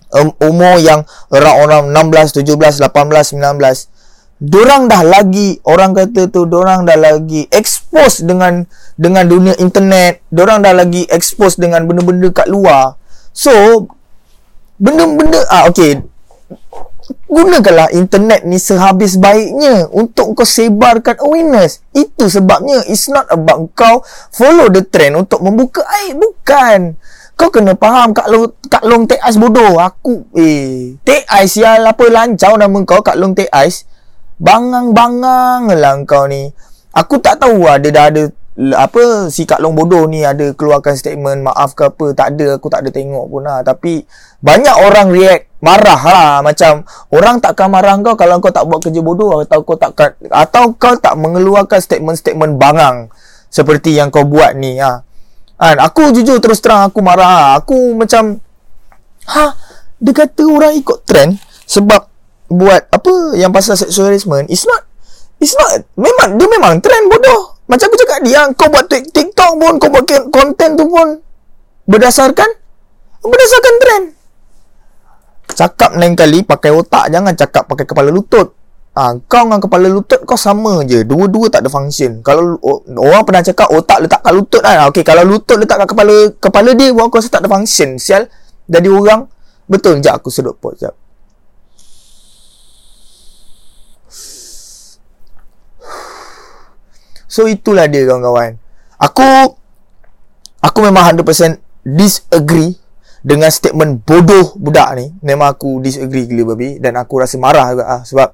Um, 0.10 0.34
umur 0.42 0.82
yang 0.82 1.06
around 1.30 1.70
orang 1.70 1.84
16, 1.94 2.42
17, 2.42 2.82
18, 2.82 3.38
19 3.38 3.94
Dorang 4.38 4.86
dah 4.86 5.02
lagi 5.02 5.58
orang 5.66 5.98
kata 5.98 6.30
tu 6.30 6.46
dorang 6.46 6.86
dah 6.86 6.94
lagi 6.94 7.50
expose 7.50 8.22
dengan 8.22 8.70
dengan 8.94 9.26
dunia 9.26 9.58
internet, 9.58 10.22
dorang 10.30 10.62
dah 10.62 10.78
lagi 10.78 11.10
expose 11.10 11.58
dengan 11.58 11.90
benda-benda 11.90 12.30
kat 12.30 12.46
luar. 12.46 13.02
So 13.34 13.50
benda-benda 14.78 15.42
ah 15.50 15.66
okey. 15.74 16.06
Gunakanlah 17.28 17.90
internet 17.98 18.46
ni 18.46 18.62
sehabis 18.62 19.18
baiknya 19.18 19.90
untuk 19.90 20.38
kau 20.38 20.46
sebarkan 20.46 21.18
awareness. 21.24 21.82
Itu 21.96 22.30
sebabnya 22.30 22.86
it's 22.86 23.10
not 23.10 23.26
about 23.34 23.74
kau 23.74 24.06
follow 24.30 24.70
the 24.70 24.86
trend 24.86 25.18
untuk 25.18 25.42
membuka 25.42 25.82
aib 26.04 26.22
bukan. 26.22 26.94
Kau 27.34 27.50
kena 27.50 27.74
faham 27.74 28.14
Kak 28.14 28.28
Long 28.30 28.54
Kak 28.70 28.86
Long 28.86 29.10
Take 29.10 29.24
Ice 29.26 29.40
bodoh. 29.42 29.82
Aku 29.82 30.30
eh 30.38 30.94
Take 31.02 31.26
Ice 31.42 31.58
sial 31.58 31.90
apa 31.90 32.06
lancau 32.06 32.54
nama 32.54 32.78
kau 32.86 33.02
Kak 33.02 33.18
Long 33.18 33.34
Take 33.34 33.50
Ice. 33.66 33.97
Bangang-bangang 34.38 35.74
lah 35.74 35.98
kau 36.06 36.30
ni. 36.30 36.50
Aku 36.94 37.22
tak 37.22 37.42
tahu 37.42 37.66
lah 37.66 37.78
dia 37.82 37.94
dah 37.94 38.06
ada 38.10 38.24
apa 38.74 39.30
si 39.30 39.46
Kak 39.46 39.62
Long 39.62 39.78
bodoh 39.78 40.10
ni 40.10 40.26
ada 40.26 40.50
keluarkan 40.58 40.98
statement 40.98 41.46
maaf 41.46 41.78
ke 41.78 41.94
apa 41.94 42.10
tak 42.18 42.34
ada 42.34 42.58
aku 42.58 42.74
tak 42.74 42.82
ada 42.82 42.90
tengok 42.90 43.30
pun 43.30 43.46
lah 43.46 43.62
tapi 43.62 44.02
banyak 44.42 44.82
orang 44.82 45.14
react 45.14 45.46
marah 45.62 46.02
lah 46.02 46.30
macam 46.42 46.82
orang 47.14 47.38
takkan 47.38 47.70
marah 47.70 47.94
kau 48.02 48.18
kalau 48.18 48.42
kau 48.42 48.50
tak 48.50 48.66
buat 48.66 48.82
kerja 48.82 49.06
bodoh 49.06 49.46
atau 49.46 49.62
kau 49.62 49.78
tak 49.78 49.94
atau 50.34 50.74
kau 50.74 50.98
tak 50.98 51.14
mengeluarkan 51.22 51.78
statement-statement 51.78 52.58
bangang 52.58 53.14
seperti 53.54 53.94
yang 53.94 54.10
kau 54.10 54.26
buat 54.26 54.58
ni 54.58 54.82
ha. 54.82 55.06
Kan? 55.58 55.78
Aku 55.82 56.14
jujur 56.14 56.38
terus 56.38 56.62
terang 56.62 56.90
aku 56.90 57.02
marah. 57.02 57.58
Aku 57.58 57.98
macam 57.98 58.42
Ha? 59.28 59.52
Dia 60.00 60.14
kata 60.16 60.40
orang 60.48 60.80
ikut 60.80 61.04
trend 61.04 61.36
Sebab 61.68 62.00
buat 62.48 62.88
apa 62.92 63.36
yang 63.36 63.52
pasal 63.52 63.76
sexual 63.76 64.08
harassment 64.08 64.48
it's 64.48 64.64
not 64.64 64.88
it's 65.44 65.54
not 65.60 65.84
memang 66.00 66.40
dia 66.40 66.48
memang 66.48 66.74
trend 66.80 67.12
bodoh. 67.12 67.60
Macam 67.68 67.92
aku 67.92 68.00
cakap 68.00 68.20
dia 68.24 68.48
kau 68.56 68.72
buat 68.72 68.88
TikTok 68.88 69.52
pun 69.60 69.74
kau 69.76 69.92
buat 69.92 70.08
content 70.32 70.74
tu 70.80 70.88
pun 70.88 71.20
berdasarkan 71.84 72.48
berdasarkan 73.20 73.74
trend. 73.84 74.06
Cakap 75.52 76.00
lain 76.00 76.16
kali 76.16 76.48
pakai 76.48 76.72
otak 76.72 77.12
jangan 77.12 77.36
cakap 77.36 77.68
pakai 77.68 77.84
kepala 77.84 78.08
lutut. 78.08 78.56
Ha, 78.98 79.14
kau 79.30 79.46
dengan 79.46 79.62
kepala 79.62 79.92
lutut 79.92 80.24
kau 80.26 80.40
sama 80.40 80.82
je 80.88 81.04
dua-dua 81.04 81.52
tak 81.52 81.68
ada 81.68 81.70
function. 81.70 82.24
Kalau 82.24 82.56
orang 82.98 83.28
pernah 83.28 83.44
cakap 83.44 83.68
otak 83.70 84.00
letak 84.00 84.24
kat 84.24 84.34
lutut 84.34 84.62
kan 84.64 84.88
okey 84.90 85.04
kalau 85.04 85.24
lutut 85.28 85.58
letak 85.60 85.84
kat 85.84 85.88
kepala 85.92 86.16
kepala 86.40 86.70
dia 86.72 86.96
orang 86.96 87.12
rasa 87.12 87.30
tak 87.30 87.44
ada 87.44 87.50
function 87.52 88.00
sial. 88.00 88.32
Jadi 88.66 88.88
orang 88.88 89.28
betul 89.68 90.00
jap 90.00 90.24
aku 90.24 90.32
sedut 90.32 90.56
pot 90.56 90.74
jap 90.80 90.96
So 97.38 97.46
itulah 97.46 97.86
dia 97.86 98.02
kawan-kawan. 98.10 98.58
Aku 98.98 99.54
aku 100.58 100.80
memang 100.82 101.22
100% 101.22 101.62
disagree 101.86 102.74
dengan 103.22 103.54
statement 103.54 104.02
bodoh 104.02 104.58
budak 104.58 104.98
ni. 104.98 105.14
Memang 105.22 105.54
aku 105.54 105.78
disagree 105.78 106.26
gila 106.26 106.58
babi 106.58 106.82
dan 106.82 106.98
aku 106.98 107.22
rasa 107.22 107.38
marah 107.38 107.78
juga 107.78 107.86
ah 107.86 108.02
sebab 108.02 108.34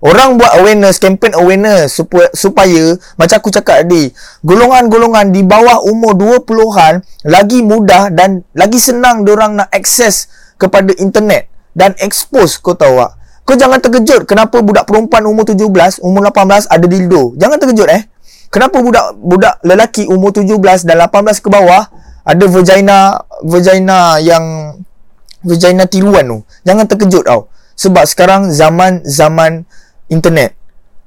Orang 0.00 0.40
buat 0.40 0.48
awareness, 0.56 0.96
campaign 0.96 1.36
awareness 1.36 2.00
supaya, 2.00 2.32
supaya 2.32 2.96
macam 3.20 3.36
aku 3.36 3.52
cakap 3.52 3.84
tadi, 3.84 4.08
golongan-golongan 4.40 5.28
di 5.28 5.44
bawah 5.44 5.84
umur 5.84 6.16
20-an 6.16 7.04
lagi 7.28 7.60
mudah 7.60 8.08
dan 8.08 8.40
lagi 8.56 8.80
senang 8.80 9.28
orang 9.28 9.60
nak 9.60 9.68
akses 9.68 10.32
kepada 10.56 10.96
internet 10.96 11.52
dan 11.76 11.92
expose 12.00 12.56
kau 12.56 12.72
tahu 12.72 12.96
tak? 12.96 13.12
Kau 13.44 13.60
jangan 13.60 13.76
terkejut 13.76 14.24
kenapa 14.24 14.64
budak 14.64 14.88
perempuan 14.88 15.20
umur 15.28 15.44
17, 15.44 16.00
umur 16.00 16.32
18 16.32 16.72
ada 16.72 16.86
dildo. 16.88 17.36
Jangan 17.36 17.60
terkejut 17.60 17.88
eh. 17.92 18.08
Kenapa 18.50 18.82
budak 18.82 19.14
budak 19.14 19.54
lelaki 19.62 20.10
umur 20.10 20.34
17 20.34 20.82
dan 20.82 20.98
18 20.98 21.38
ke 21.38 21.46
bawah 21.46 21.86
ada 22.26 22.44
vagina 22.50 23.22
vagina 23.46 24.18
yang 24.18 24.74
vagina 25.46 25.86
tiruan 25.86 26.26
tu. 26.26 26.38
Jangan 26.66 26.84
terkejut 26.90 27.24
tau. 27.30 27.46
Sebab 27.78 28.04
sekarang 28.04 28.50
zaman 28.50 29.06
zaman 29.06 29.64
internet. 30.10 30.58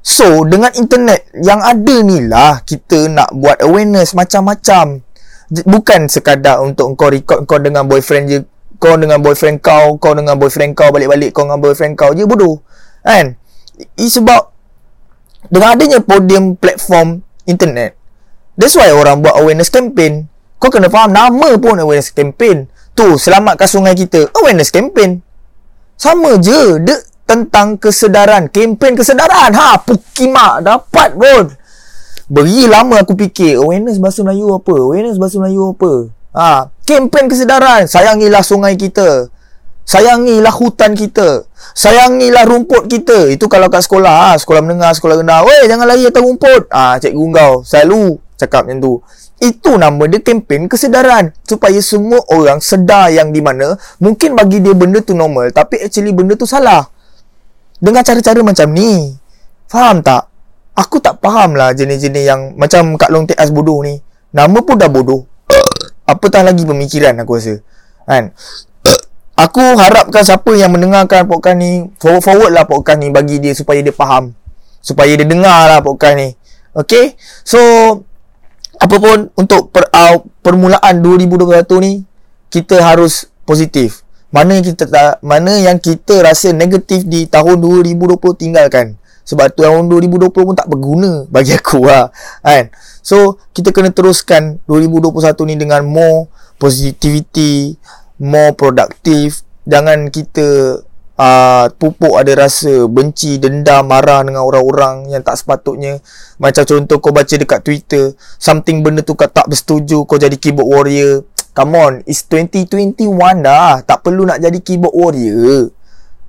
So, 0.03 0.43
dengan 0.43 0.71
internet 0.75 1.27
yang 1.35 1.63
ada 1.63 1.95
ni 2.03 2.27
lah 2.27 2.59
kita 2.63 3.07
nak 3.11 3.35
buat 3.35 3.59
awareness 3.59 4.15
macam-macam. 4.15 5.03
Bukan 5.53 6.09
sekadar 6.09 6.63
untuk 6.63 6.95
kau 6.95 7.11
record 7.11 7.43
kau 7.43 7.59
dengan 7.59 7.85
boyfriend 7.85 8.25
je. 8.31 8.39
Kau 8.79 8.99
dengan 8.99 9.19
boyfriend 9.19 9.63
kau, 9.63 9.95
kau 9.95 10.11
dengan 10.11 10.35
boyfriend 10.35 10.75
kau, 10.75 10.91
balik-balik 10.91 11.31
kau 11.31 11.47
dengan 11.47 11.59
boyfriend 11.59 11.95
kau 11.95 12.11
je 12.11 12.23
bodoh. 12.27 12.59
Kan? 13.03 13.35
About 13.95 14.51
dengan 15.47 15.75
adanya 15.75 15.99
podium 15.99 16.55
platform 16.55 17.23
internet. 17.49 17.95
That's 18.59 18.77
why 18.77 18.93
orang 18.93 19.25
buat 19.25 19.35
awareness 19.39 19.73
campaign. 19.73 20.29
Kau 20.61 20.69
kena 20.69 20.87
faham 20.87 21.11
nama 21.11 21.57
pun 21.59 21.81
awareness 21.81 22.13
campaign. 22.13 22.69
Tu, 22.93 23.07
selamatkan 23.17 23.65
sungai 23.65 23.97
kita. 23.97 24.29
Awareness 24.37 24.69
campaign. 24.69 25.25
Sama 25.97 26.37
je. 26.37 26.77
Dia, 26.83 26.97
tentang 27.23 27.79
kesedaran 27.79 28.51
kempen 28.51 28.99
kesedaran 28.99 29.55
ha 29.55 29.79
pukimak 29.79 30.59
dapat 30.61 31.15
pun 31.15 31.55
beri 32.27 32.67
lama 32.67 32.99
aku 32.99 33.15
fikir 33.15 33.57
awareness 33.57 33.97
bahasa 33.97 34.21
Melayu 34.27 34.51
apa 34.51 34.73
awareness 34.75 35.15
bahasa 35.15 35.39
Melayu 35.39 35.71
apa 35.71 35.91
ha 36.35 36.69
kempen 36.83 37.31
kesedaran 37.31 37.87
sayangilah 37.87 38.43
sungai 38.43 38.75
kita 38.75 39.32
sayangilah 39.83 40.53
hutan 40.55 40.95
kita 40.95 41.47
sayangilah 41.75 42.47
rumput 42.47 42.87
kita 42.87 43.31
itu 43.31 43.45
kalau 43.51 43.67
kat 43.67 43.83
sekolah 43.83 44.31
ha 44.31 44.31
sekolah 44.39 44.61
menengah 44.63 44.91
sekolah 44.95 45.19
rendah 45.19 45.43
weh 45.43 45.63
jangan 45.67 45.85
lari 45.87 46.07
atas 46.07 46.23
rumput 46.23 46.71
ha 46.71 46.99
cikgu 46.99 47.23
kau 47.35 47.53
selalu 47.67 48.19
cakap 48.39 48.67
macam 48.67 48.79
tu 48.79 48.93
itu 49.43 49.71
nama 49.75 50.03
dia 50.07 50.23
kempen 50.23 50.71
kesedaran 50.71 51.35
supaya 51.43 51.79
semua 51.83 52.23
orang 52.31 52.63
sedar 52.63 53.11
yang 53.11 53.35
di 53.35 53.43
mana 53.43 53.75
mungkin 53.99 54.39
bagi 54.39 54.63
dia 54.63 54.71
benda 54.71 55.03
tu 55.03 55.11
normal 55.11 55.51
tapi 55.51 55.83
actually 55.83 56.15
benda 56.15 56.39
tu 56.39 56.47
salah 56.47 56.93
dengan 57.83 57.99
cara-cara 57.99 58.39
macam 58.39 58.71
ni. 58.71 59.11
Faham 59.67 59.99
tak? 59.99 60.31
Aku 60.79 61.03
tak 61.03 61.19
faham 61.19 61.59
lah 61.59 61.75
jenis-jenis 61.75 62.23
yang 62.23 62.41
macam 62.55 62.95
Kak 62.95 63.11
Long 63.11 63.27
Teas 63.27 63.51
bodoh 63.51 63.83
ni. 63.83 63.99
Nama 64.31 64.55
pun 64.63 64.79
dah 64.79 64.87
bodoh. 64.87 65.27
Apa 66.07 66.31
tak 66.31 66.47
lagi 66.47 66.63
pemikiran 66.63 67.19
aku 67.19 67.35
rasa. 67.35 67.59
Kan? 68.07 68.31
Aku 69.43 69.59
harapkan 69.75 70.23
siapa 70.23 70.55
yang 70.55 70.71
mendengarkan 70.71 71.27
podcast 71.27 71.59
ni, 71.59 71.91
forward-forward 71.99 72.55
lah 72.55 72.63
podcast 72.63 72.95
ni 72.95 73.11
bagi 73.11 73.43
dia 73.43 73.51
supaya 73.51 73.83
dia 73.83 73.91
faham. 73.91 74.31
Supaya 74.79 75.11
dia 75.19 75.27
dengar 75.27 75.67
lah 75.67 75.83
podcast 75.83 76.15
ni. 76.15 76.31
Okay? 76.71 77.19
So, 77.43 77.59
apa 78.79 78.95
pun 79.03 79.35
untuk 79.35 79.67
per, 79.75 79.91
uh, 79.91 80.23
permulaan 80.39 81.03
2021 81.03 81.59
ni, 81.83 81.93
kita 82.47 82.79
harus 82.79 83.27
positif. 83.43 84.07
Mana 84.31 84.55
yang 84.55 84.65
kita 84.65 84.87
tak 84.87 85.19
mana 85.19 85.59
yang 85.59 85.75
kita 85.75 86.23
rasa 86.23 86.55
negatif 86.55 87.03
di 87.03 87.27
tahun 87.27 87.59
2020 87.59 88.15
tinggalkan. 88.39 88.95
Sebab 89.27 89.59
tahun 89.59 89.91
2020 89.91 90.31
pun 90.31 90.55
tak 90.55 90.71
berguna 90.71 91.27
bagi 91.27 91.51
aku 91.59 91.83
lah. 91.83 92.15
Kan? 92.39 92.71
So, 93.03 93.43
kita 93.51 93.75
kena 93.75 93.91
teruskan 93.91 94.63
2021 94.71 95.51
ni 95.51 95.55
dengan 95.59 95.83
more 95.83 96.31
positivity, 96.63 97.75
more 98.19 98.53
produktif. 98.53 99.45
Jangan 99.63 100.11
kita 100.11 100.79
uh, 101.17 101.65
pupuk 101.77 102.13
ada 102.17 102.47
rasa 102.47 102.85
benci, 102.89 103.39
dendam, 103.39 103.87
marah 103.87 104.25
dengan 104.25 104.43
orang-orang 104.43 105.09
yang 105.13 105.23
tak 105.23 105.39
sepatutnya. 105.39 105.99
Macam 106.41 106.63
contoh 106.65 106.97
kau 106.99 107.13
baca 107.15 107.35
dekat 107.35 107.59
Twitter, 107.63 108.13
something 108.37 108.81
benda 108.83 109.05
tu 109.05 109.15
kau 109.15 109.29
tak 109.29 109.47
bersetuju, 109.49 110.03
kau 110.03 110.17
jadi 110.19 110.35
keyboard 110.35 110.69
warrior. 110.69 111.13
Come 111.53 111.77
on, 111.77 111.93
it's 112.09 112.25
2021 112.25 113.45
dah. 113.45 113.85
Tak 113.85 114.01
perlu 114.01 114.25
nak 114.25 114.41
jadi 114.41 114.57
keyboard 114.57 114.95
warrior. 114.97 115.69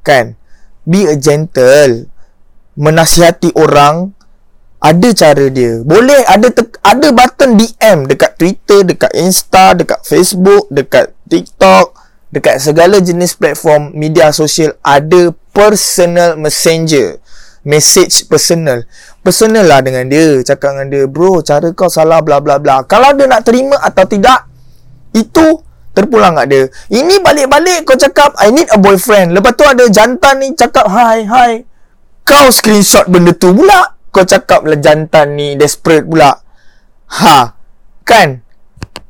Kan? 0.04 0.36
Be 0.84 1.08
a 1.08 1.16
gentle. 1.16 2.12
Menasihati 2.76 3.56
orang 3.56 4.12
ada 4.84 5.08
cara 5.16 5.44
dia. 5.48 5.80
Boleh 5.80 6.20
ada 6.28 6.52
te- 6.52 6.76
ada 6.84 7.08
button 7.08 7.56
DM 7.56 8.04
dekat 8.04 8.36
Twitter, 8.36 8.84
dekat 8.84 9.16
Insta, 9.16 9.72
dekat 9.72 10.04
Facebook, 10.04 10.68
dekat 10.68 11.16
TikTok, 11.24 11.96
dekat 12.28 12.60
segala 12.60 13.00
jenis 13.00 13.32
platform 13.32 13.96
media 13.96 14.28
sosial 14.28 14.76
ada 14.84 15.32
personal 15.56 16.36
messenger. 16.36 17.16
Message 17.64 18.28
personal. 18.28 18.84
Personal 19.24 19.64
lah 19.64 19.80
dengan 19.80 20.04
dia. 20.04 20.44
Cakap 20.44 20.76
dengan 20.76 20.88
dia, 20.92 21.04
bro, 21.08 21.40
cara 21.40 21.72
kau 21.72 21.88
salah, 21.88 22.20
bla 22.20 22.36
bla 22.44 22.60
bla. 22.60 22.84
Kalau 22.84 23.16
dia 23.16 23.24
nak 23.24 23.40
terima 23.40 23.80
atau 23.80 24.04
tidak, 24.04 24.44
itu 25.16 25.64
terpulang 25.96 26.36
kat 26.36 26.46
dia. 26.52 26.62
Ini 26.92 27.24
balik-balik 27.24 27.88
kau 27.88 27.96
cakap 27.96 28.36
I 28.36 28.52
need 28.52 28.68
a 28.68 28.76
boyfriend. 28.76 29.32
Lepas 29.32 29.56
tu 29.56 29.64
ada 29.64 29.80
jantan 29.88 30.44
ni 30.44 30.52
cakap 30.52 30.84
hi 30.92 31.24
hi. 31.24 31.64
Kau 32.20 32.52
screenshot 32.52 33.08
benda 33.08 33.32
tu 33.32 33.56
pula. 33.56 33.93
Kau 34.14 34.22
cakap 34.22 34.62
lah 34.62 34.78
jantan 34.78 35.34
ni 35.34 35.58
desperate 35.58 36.06
pula. 36.06 36.30
Ha. 37.18 37.38
Kan? 38.06 38.38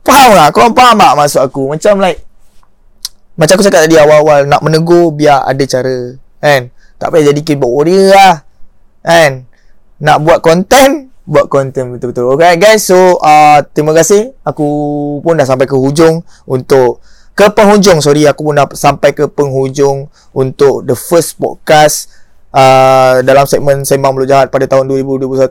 Faham 0.00 0.30
tak? 0.32 0.48
Kau 0.56 0.72
faham 0.72 0.96
tak 0.96 1.12
maksud 1.12 1.40
aku? 1.44 1.76
Macam 1.76 2.00
like 2.00 2.24
macam 3.34 3.58
aku 3.58 3.66
cakap 3.66 3.84
tadi 3.84 3.98
awal-awal 3.98 4.46
nak 4.48 4.64
menegur 4.64 5.12
biar 5.12 5.44
ada 5.44 5.64
cara. 5.68 6.16
Kan? 6.40 6.72
Tak 6.96 7.12
payah 7.12 7.34
jadi 7.34 7.40
keyboard 7.44 7.72
warrior 7.84 8.16
lah. 8.16 8.34
Kan? 9.04 9.44
Nak 10.00 10.16
buat 10.24 10.40
konten 10.40 11.12
buat 11.24 11.48
konten 11.48 11.96
betul-betul. 11.96 12.36
Okay 12.36 12.60
guys, 12.60 12.84
so 12.84 13.16
uh, 13.24 13.64
terima 13.72 13.96
kasih. 13.96 14.36
Aku 14.44 14.68
pun 15.24 15.40
dah 15.40 15.48
sampai 15.48 15.64
ke 15.64 15.72
hujung 15.72 16.20
untuk 16.44 17.00
ke 17.32 17.48
penghujung. 17.50 18.04
Sorry, 18.04 18.28
aku 18.28 18.44
pun 18.44 18.60
dah 18.60 18.68
sampai 18.76 19.16
ke 19.16 19.24
penghujung 19.32 20.12
untuk 20.36 20.84
the 20.84 20.92
first 20.92 21.40
podcast 21.40 22.12
uh, 22.54 23.20
dalam 23.26 23.44
segmen 23.44 23.82
Sembang 23.82 24.14
Mulut 24.14 24.30
Jahat 24.30 24.54
pada 24.54 24.70
tahun 24.70 24.86
2021. 24.86 25.50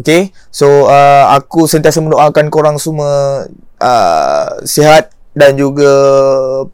Okay, 0.00 0.32
so 0.48 0.88
uh, 0.88 1.28
aku 1.36 1.68
sentiasa 1.68 2.00
mendoakan 2.00 2.48
korang 2.48 2.80
semua 2.80 3.44
uh, 3.76 4.48
sihat 4.64 5.12
dan 5.36 5.52
juga 5.58 5.92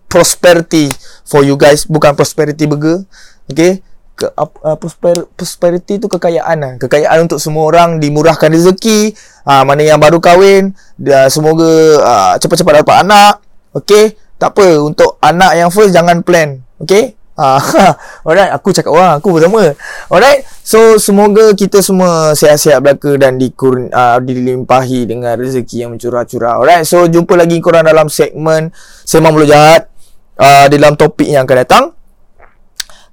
prosperity 0.07 0.87
for 1.27 1.43
you 1.43 1.59
guys. 1.59 1.83
Bukan 1.89 2.15
prosperity 2.15 2.71
burger. 2.71 3.03
Okay, 3.51 3.83
ke, 4.19 4.27
uh, 4.35 4.77
prosper, 4.79 5.27
prosperity 5.39 6.03
tu 6.03 6.11
kekayaan 6.11 6.57
lah. 6.59 6.73
Kekayaan 6.79 7.31
untuk 7.31 7.39
semua 7.39 7.71
orang 7.71 8.03
dimurahkan 8.03 8.51
rezeki. 8.51 9.15
Uh, 9.47 9.63
mana 9.63 9.87
yang 9.87 10.03
baru 10.03 10.19
kahwin, 10.19 10.75
dia 10.99 11.31
semoga 11.31 11.71
uh, 12.03 12.35
cepat-cepat 12.39 12.83
dapat 12.83 12.97
anak. 13.07 13.35
Okay. 13.75 14.19
Tak 14.39 14.55
apa. 14.55 14.79
Untuk 14.83 15.19
anak 15.19 15.59
yang 15.59 15.71
first, 15.71 15.91
jangan 15.91 16.23
plan. 16.23 16.63
Okay. 16.79 17.18
Uh, 17.39 17.63
alright. 18.27 18.51
Aku 18.51 18.75
cakap 18.75 18.91
orang. 18.91 19.23
Aku 19.23 19.31
bersama. 19.31 19.79
Alright. 20.11 20.43
So, 20.67 20.99
semoga 20.99 21.55
kita 21.55 21.79
semua 21.79 22.35
sihat-sihat 22.35 22.83
belaka 22.83 23.15
dan 23.15 23.39
dikur, 23.39 23.87
uh, 23.95 24.19
dilimpahi 24.19 25.07
dengan 25.07 25.39
rezeki 25.39 25.87
yang 25.87 25.91
mencurah-curah. 25.95 26.59
Alright. 26.59 26.83
So, 26.83 27.07
jumpa 27.07 27.39
lagi 27.39 27.63
korang 27.63 27.87
dalam 27.87 28.11
segmen 28.11 28.75
Sembang 29.07 29.39
Mulut 29.39 29.49
Jahat. 29.49 29.87
Uh, 30.39 30.67
dalam 30.71 30.99
topik 30.99 31.31
yang 31.31 31.47
akan 31.47 31.59
datang. 31.63 31.85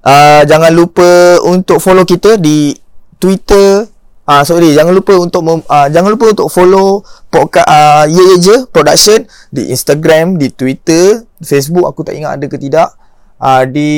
Uh, 0.05 0.45
jangan 0.45 0.69
lupa 0.69 1.41
untuk 1.41 1.81
follow 1.81 2.05
kita 2.05 2.37
di 2.37 2.77
Twitter. 3.17 3.89
Ah 4.25 4.41
uh, 4.41 4.43
sorry, 4.45 4.73
jangan 4.73 4.93
lupa 4.93 5.13
untuk 5.17 5.41
mem, 5.45 5.61
uh, 5.65 5.85
jangan 5.89 6.13
lupa 6.13 6.33
untuk 6.33 6.49
follow 6.49 7.05
podcast 7.29 7.69
uh, 7.69 8.05
ye 8.09 8.41
je 8.41 8.65
production 8.69 9.21
di 9.53 9.69
Instagram, 9.69 10.41
di 10.41 10.49
Twitter, 10.49 11.21
Facebook 11.41 11.85
aku 11.85 12.01
tak 12.01 12.17
ingat 12.17 12.41
ada 12.41 12.45
ke 12.49 12.57
tidak. 12.57 12.89
Uh, 13.45 13.61
di 13.69 13.91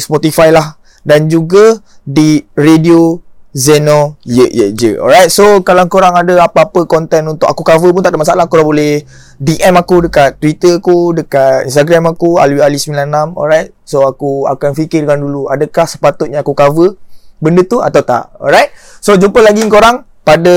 Spotify 0.00 0.48
lah 0.48 0.80
dan 1.04 1.28
juga 1.28 1.84
di 2.00 2.40
radio 2.56 3.20
Zeno 3.56 4.20
ye 4.20 4.44
ye 4.52 4.76
je. 4.76 5.00
Alright. 5.00 5.32
So 5.32 5.64
kalau 5.64 5.88
korang 5.88 6.12
ada 6.12 6.44
apa-apa 6.44 6.84
konten 6.84 7.24
untuk 7.24 7.48
aku 7.48 7.64
cover 7.64 7.88
pun 7.88 8.04
tak 8.04 8.12
ada 8.12 8.20
masalah. 8.20 8.44
Korang 8.52 8.68
boleh 8.68 9.00
DM 9.40 9.72
aku 9.80 10.04
dekat 10.04 10.36
Twitter 10.36 10.76
aku, 10.76 11.16
dekat 11.16 11.64
Instagram 11.64 12.12
aku 12.12 12.36
Alwi 12.36 12.60
Ali 12.60 12.76
96. 12.76 13.32
Alright. 13.32 13.72
So 13.88 14.04
aku 14.04 14.44
akan 14.44 14.76
fikirkan 14.76 15.16
dulu 15.24 15.48
adakah 15.48 15.88
sepatutnya 15.88 16.44
aku 16.44 16.52
cover 16.52 17.00
benda 17.40 17.64
tu 17.64 17.80
atau 17.80 18.04
tak. 18.04 18.28
Alright. 18.36 18.76
So 19.00 19.16
jumpa 19.16 19.40
lagi 19.40 19.64
korang 19.72 20.04
pada 20.20 20.56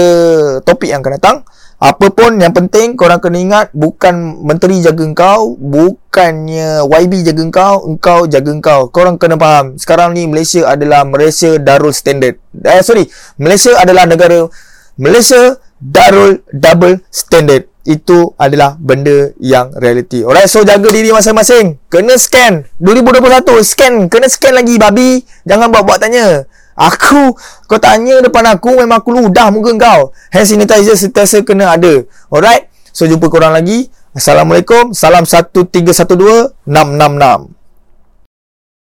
topik 0.68 0.92
yang 0.92 1.00
akan 1.00 1.14
datang. 1.16 1.38
Apa 1.80 2.12
pun 2.12 2.36
yang 2.44 2.52
penting 2.52 3.00
korang 3.00 3.24
kena 3.24 3.40
ingat 3.40 3.68
bukan 3.72 4.36
menteri 4.44 4.84
jaga 4.84 5.08
kau, 5.16 5.56
bukannya 5.56 6.84
YB 6.84 7.24
jaga 7.24 7.48
kau, 7.48 7.88
engkau 7.88 8.28
jaga 8.28 8.52
kau. 8.60 8.92
Korang 8.92 9.16
kena 9.16 9.40
faham. 9.40 9.80
Sekarang 9.80 10.12
ni 10.12 10.28
Malaysia 10.28 10.68
adalah 10.68 11.08
Malaysia 11.08 11.56
Darul 11.56 11.96
Standard. 11.96 12.36
Eh 12.68 12.84
sorry, 12.84 13.08
Malaysia 13.40 13.80
adalah 13.80 14.04
negara 14.04 14.52
Malaysia 15.00 15.56
Darul 15.80 16.44
Double 16.52 17.00
Standard. 17.08 17.72
Itu 17.88 18.36
adalah 18.36 18.76
benda 18.76 19.32
yang 19.40 19.72
reality. 19.80 20.28
Alright, 20.28 20.52
so 20.52 20.68
jaga 20.68 20.92
diri 20.92 21.16
masing-masing. 21.16 21.80
Kena 21.88 22.20
scan. 22.20 22.68
2021 22.84 23.48
scan, 23.64 23.94
kena 24.12 24.28
scan 24.28 24.52
lagi 24.52 24.76
babi. 24.76 25.24
Jangan 25.48 25.72
buat-buat 25.72 26.04
tanya. 26.04 26.44
Aku 26.80 27.36
Kau 27.68 27.80
tanya 27.80 28.24
depan 28.24 28.48
aku 28.48 28.80
Memang 28.80 29.04
aku 29.04 29.12
ludah 29.12 29.52
muka 29.52 29.76
kau. 29.76 30.16
Hand 30.32 30.48
sanitizer 30.48 30.96
sentiasa 30.96 31.44
kena 31.44 31.76
ada. 31.76 32.08
Alright? 32.32 32.72
So 32.96 33.04
jumpa 33.06 33.28
korang 33.28 33.52
lagi. 33.52 33.92
Assalamualaikum. 34.16 34.96
Salam 34.96 35.28
1312 35.28 36.56
666 36.66 37.59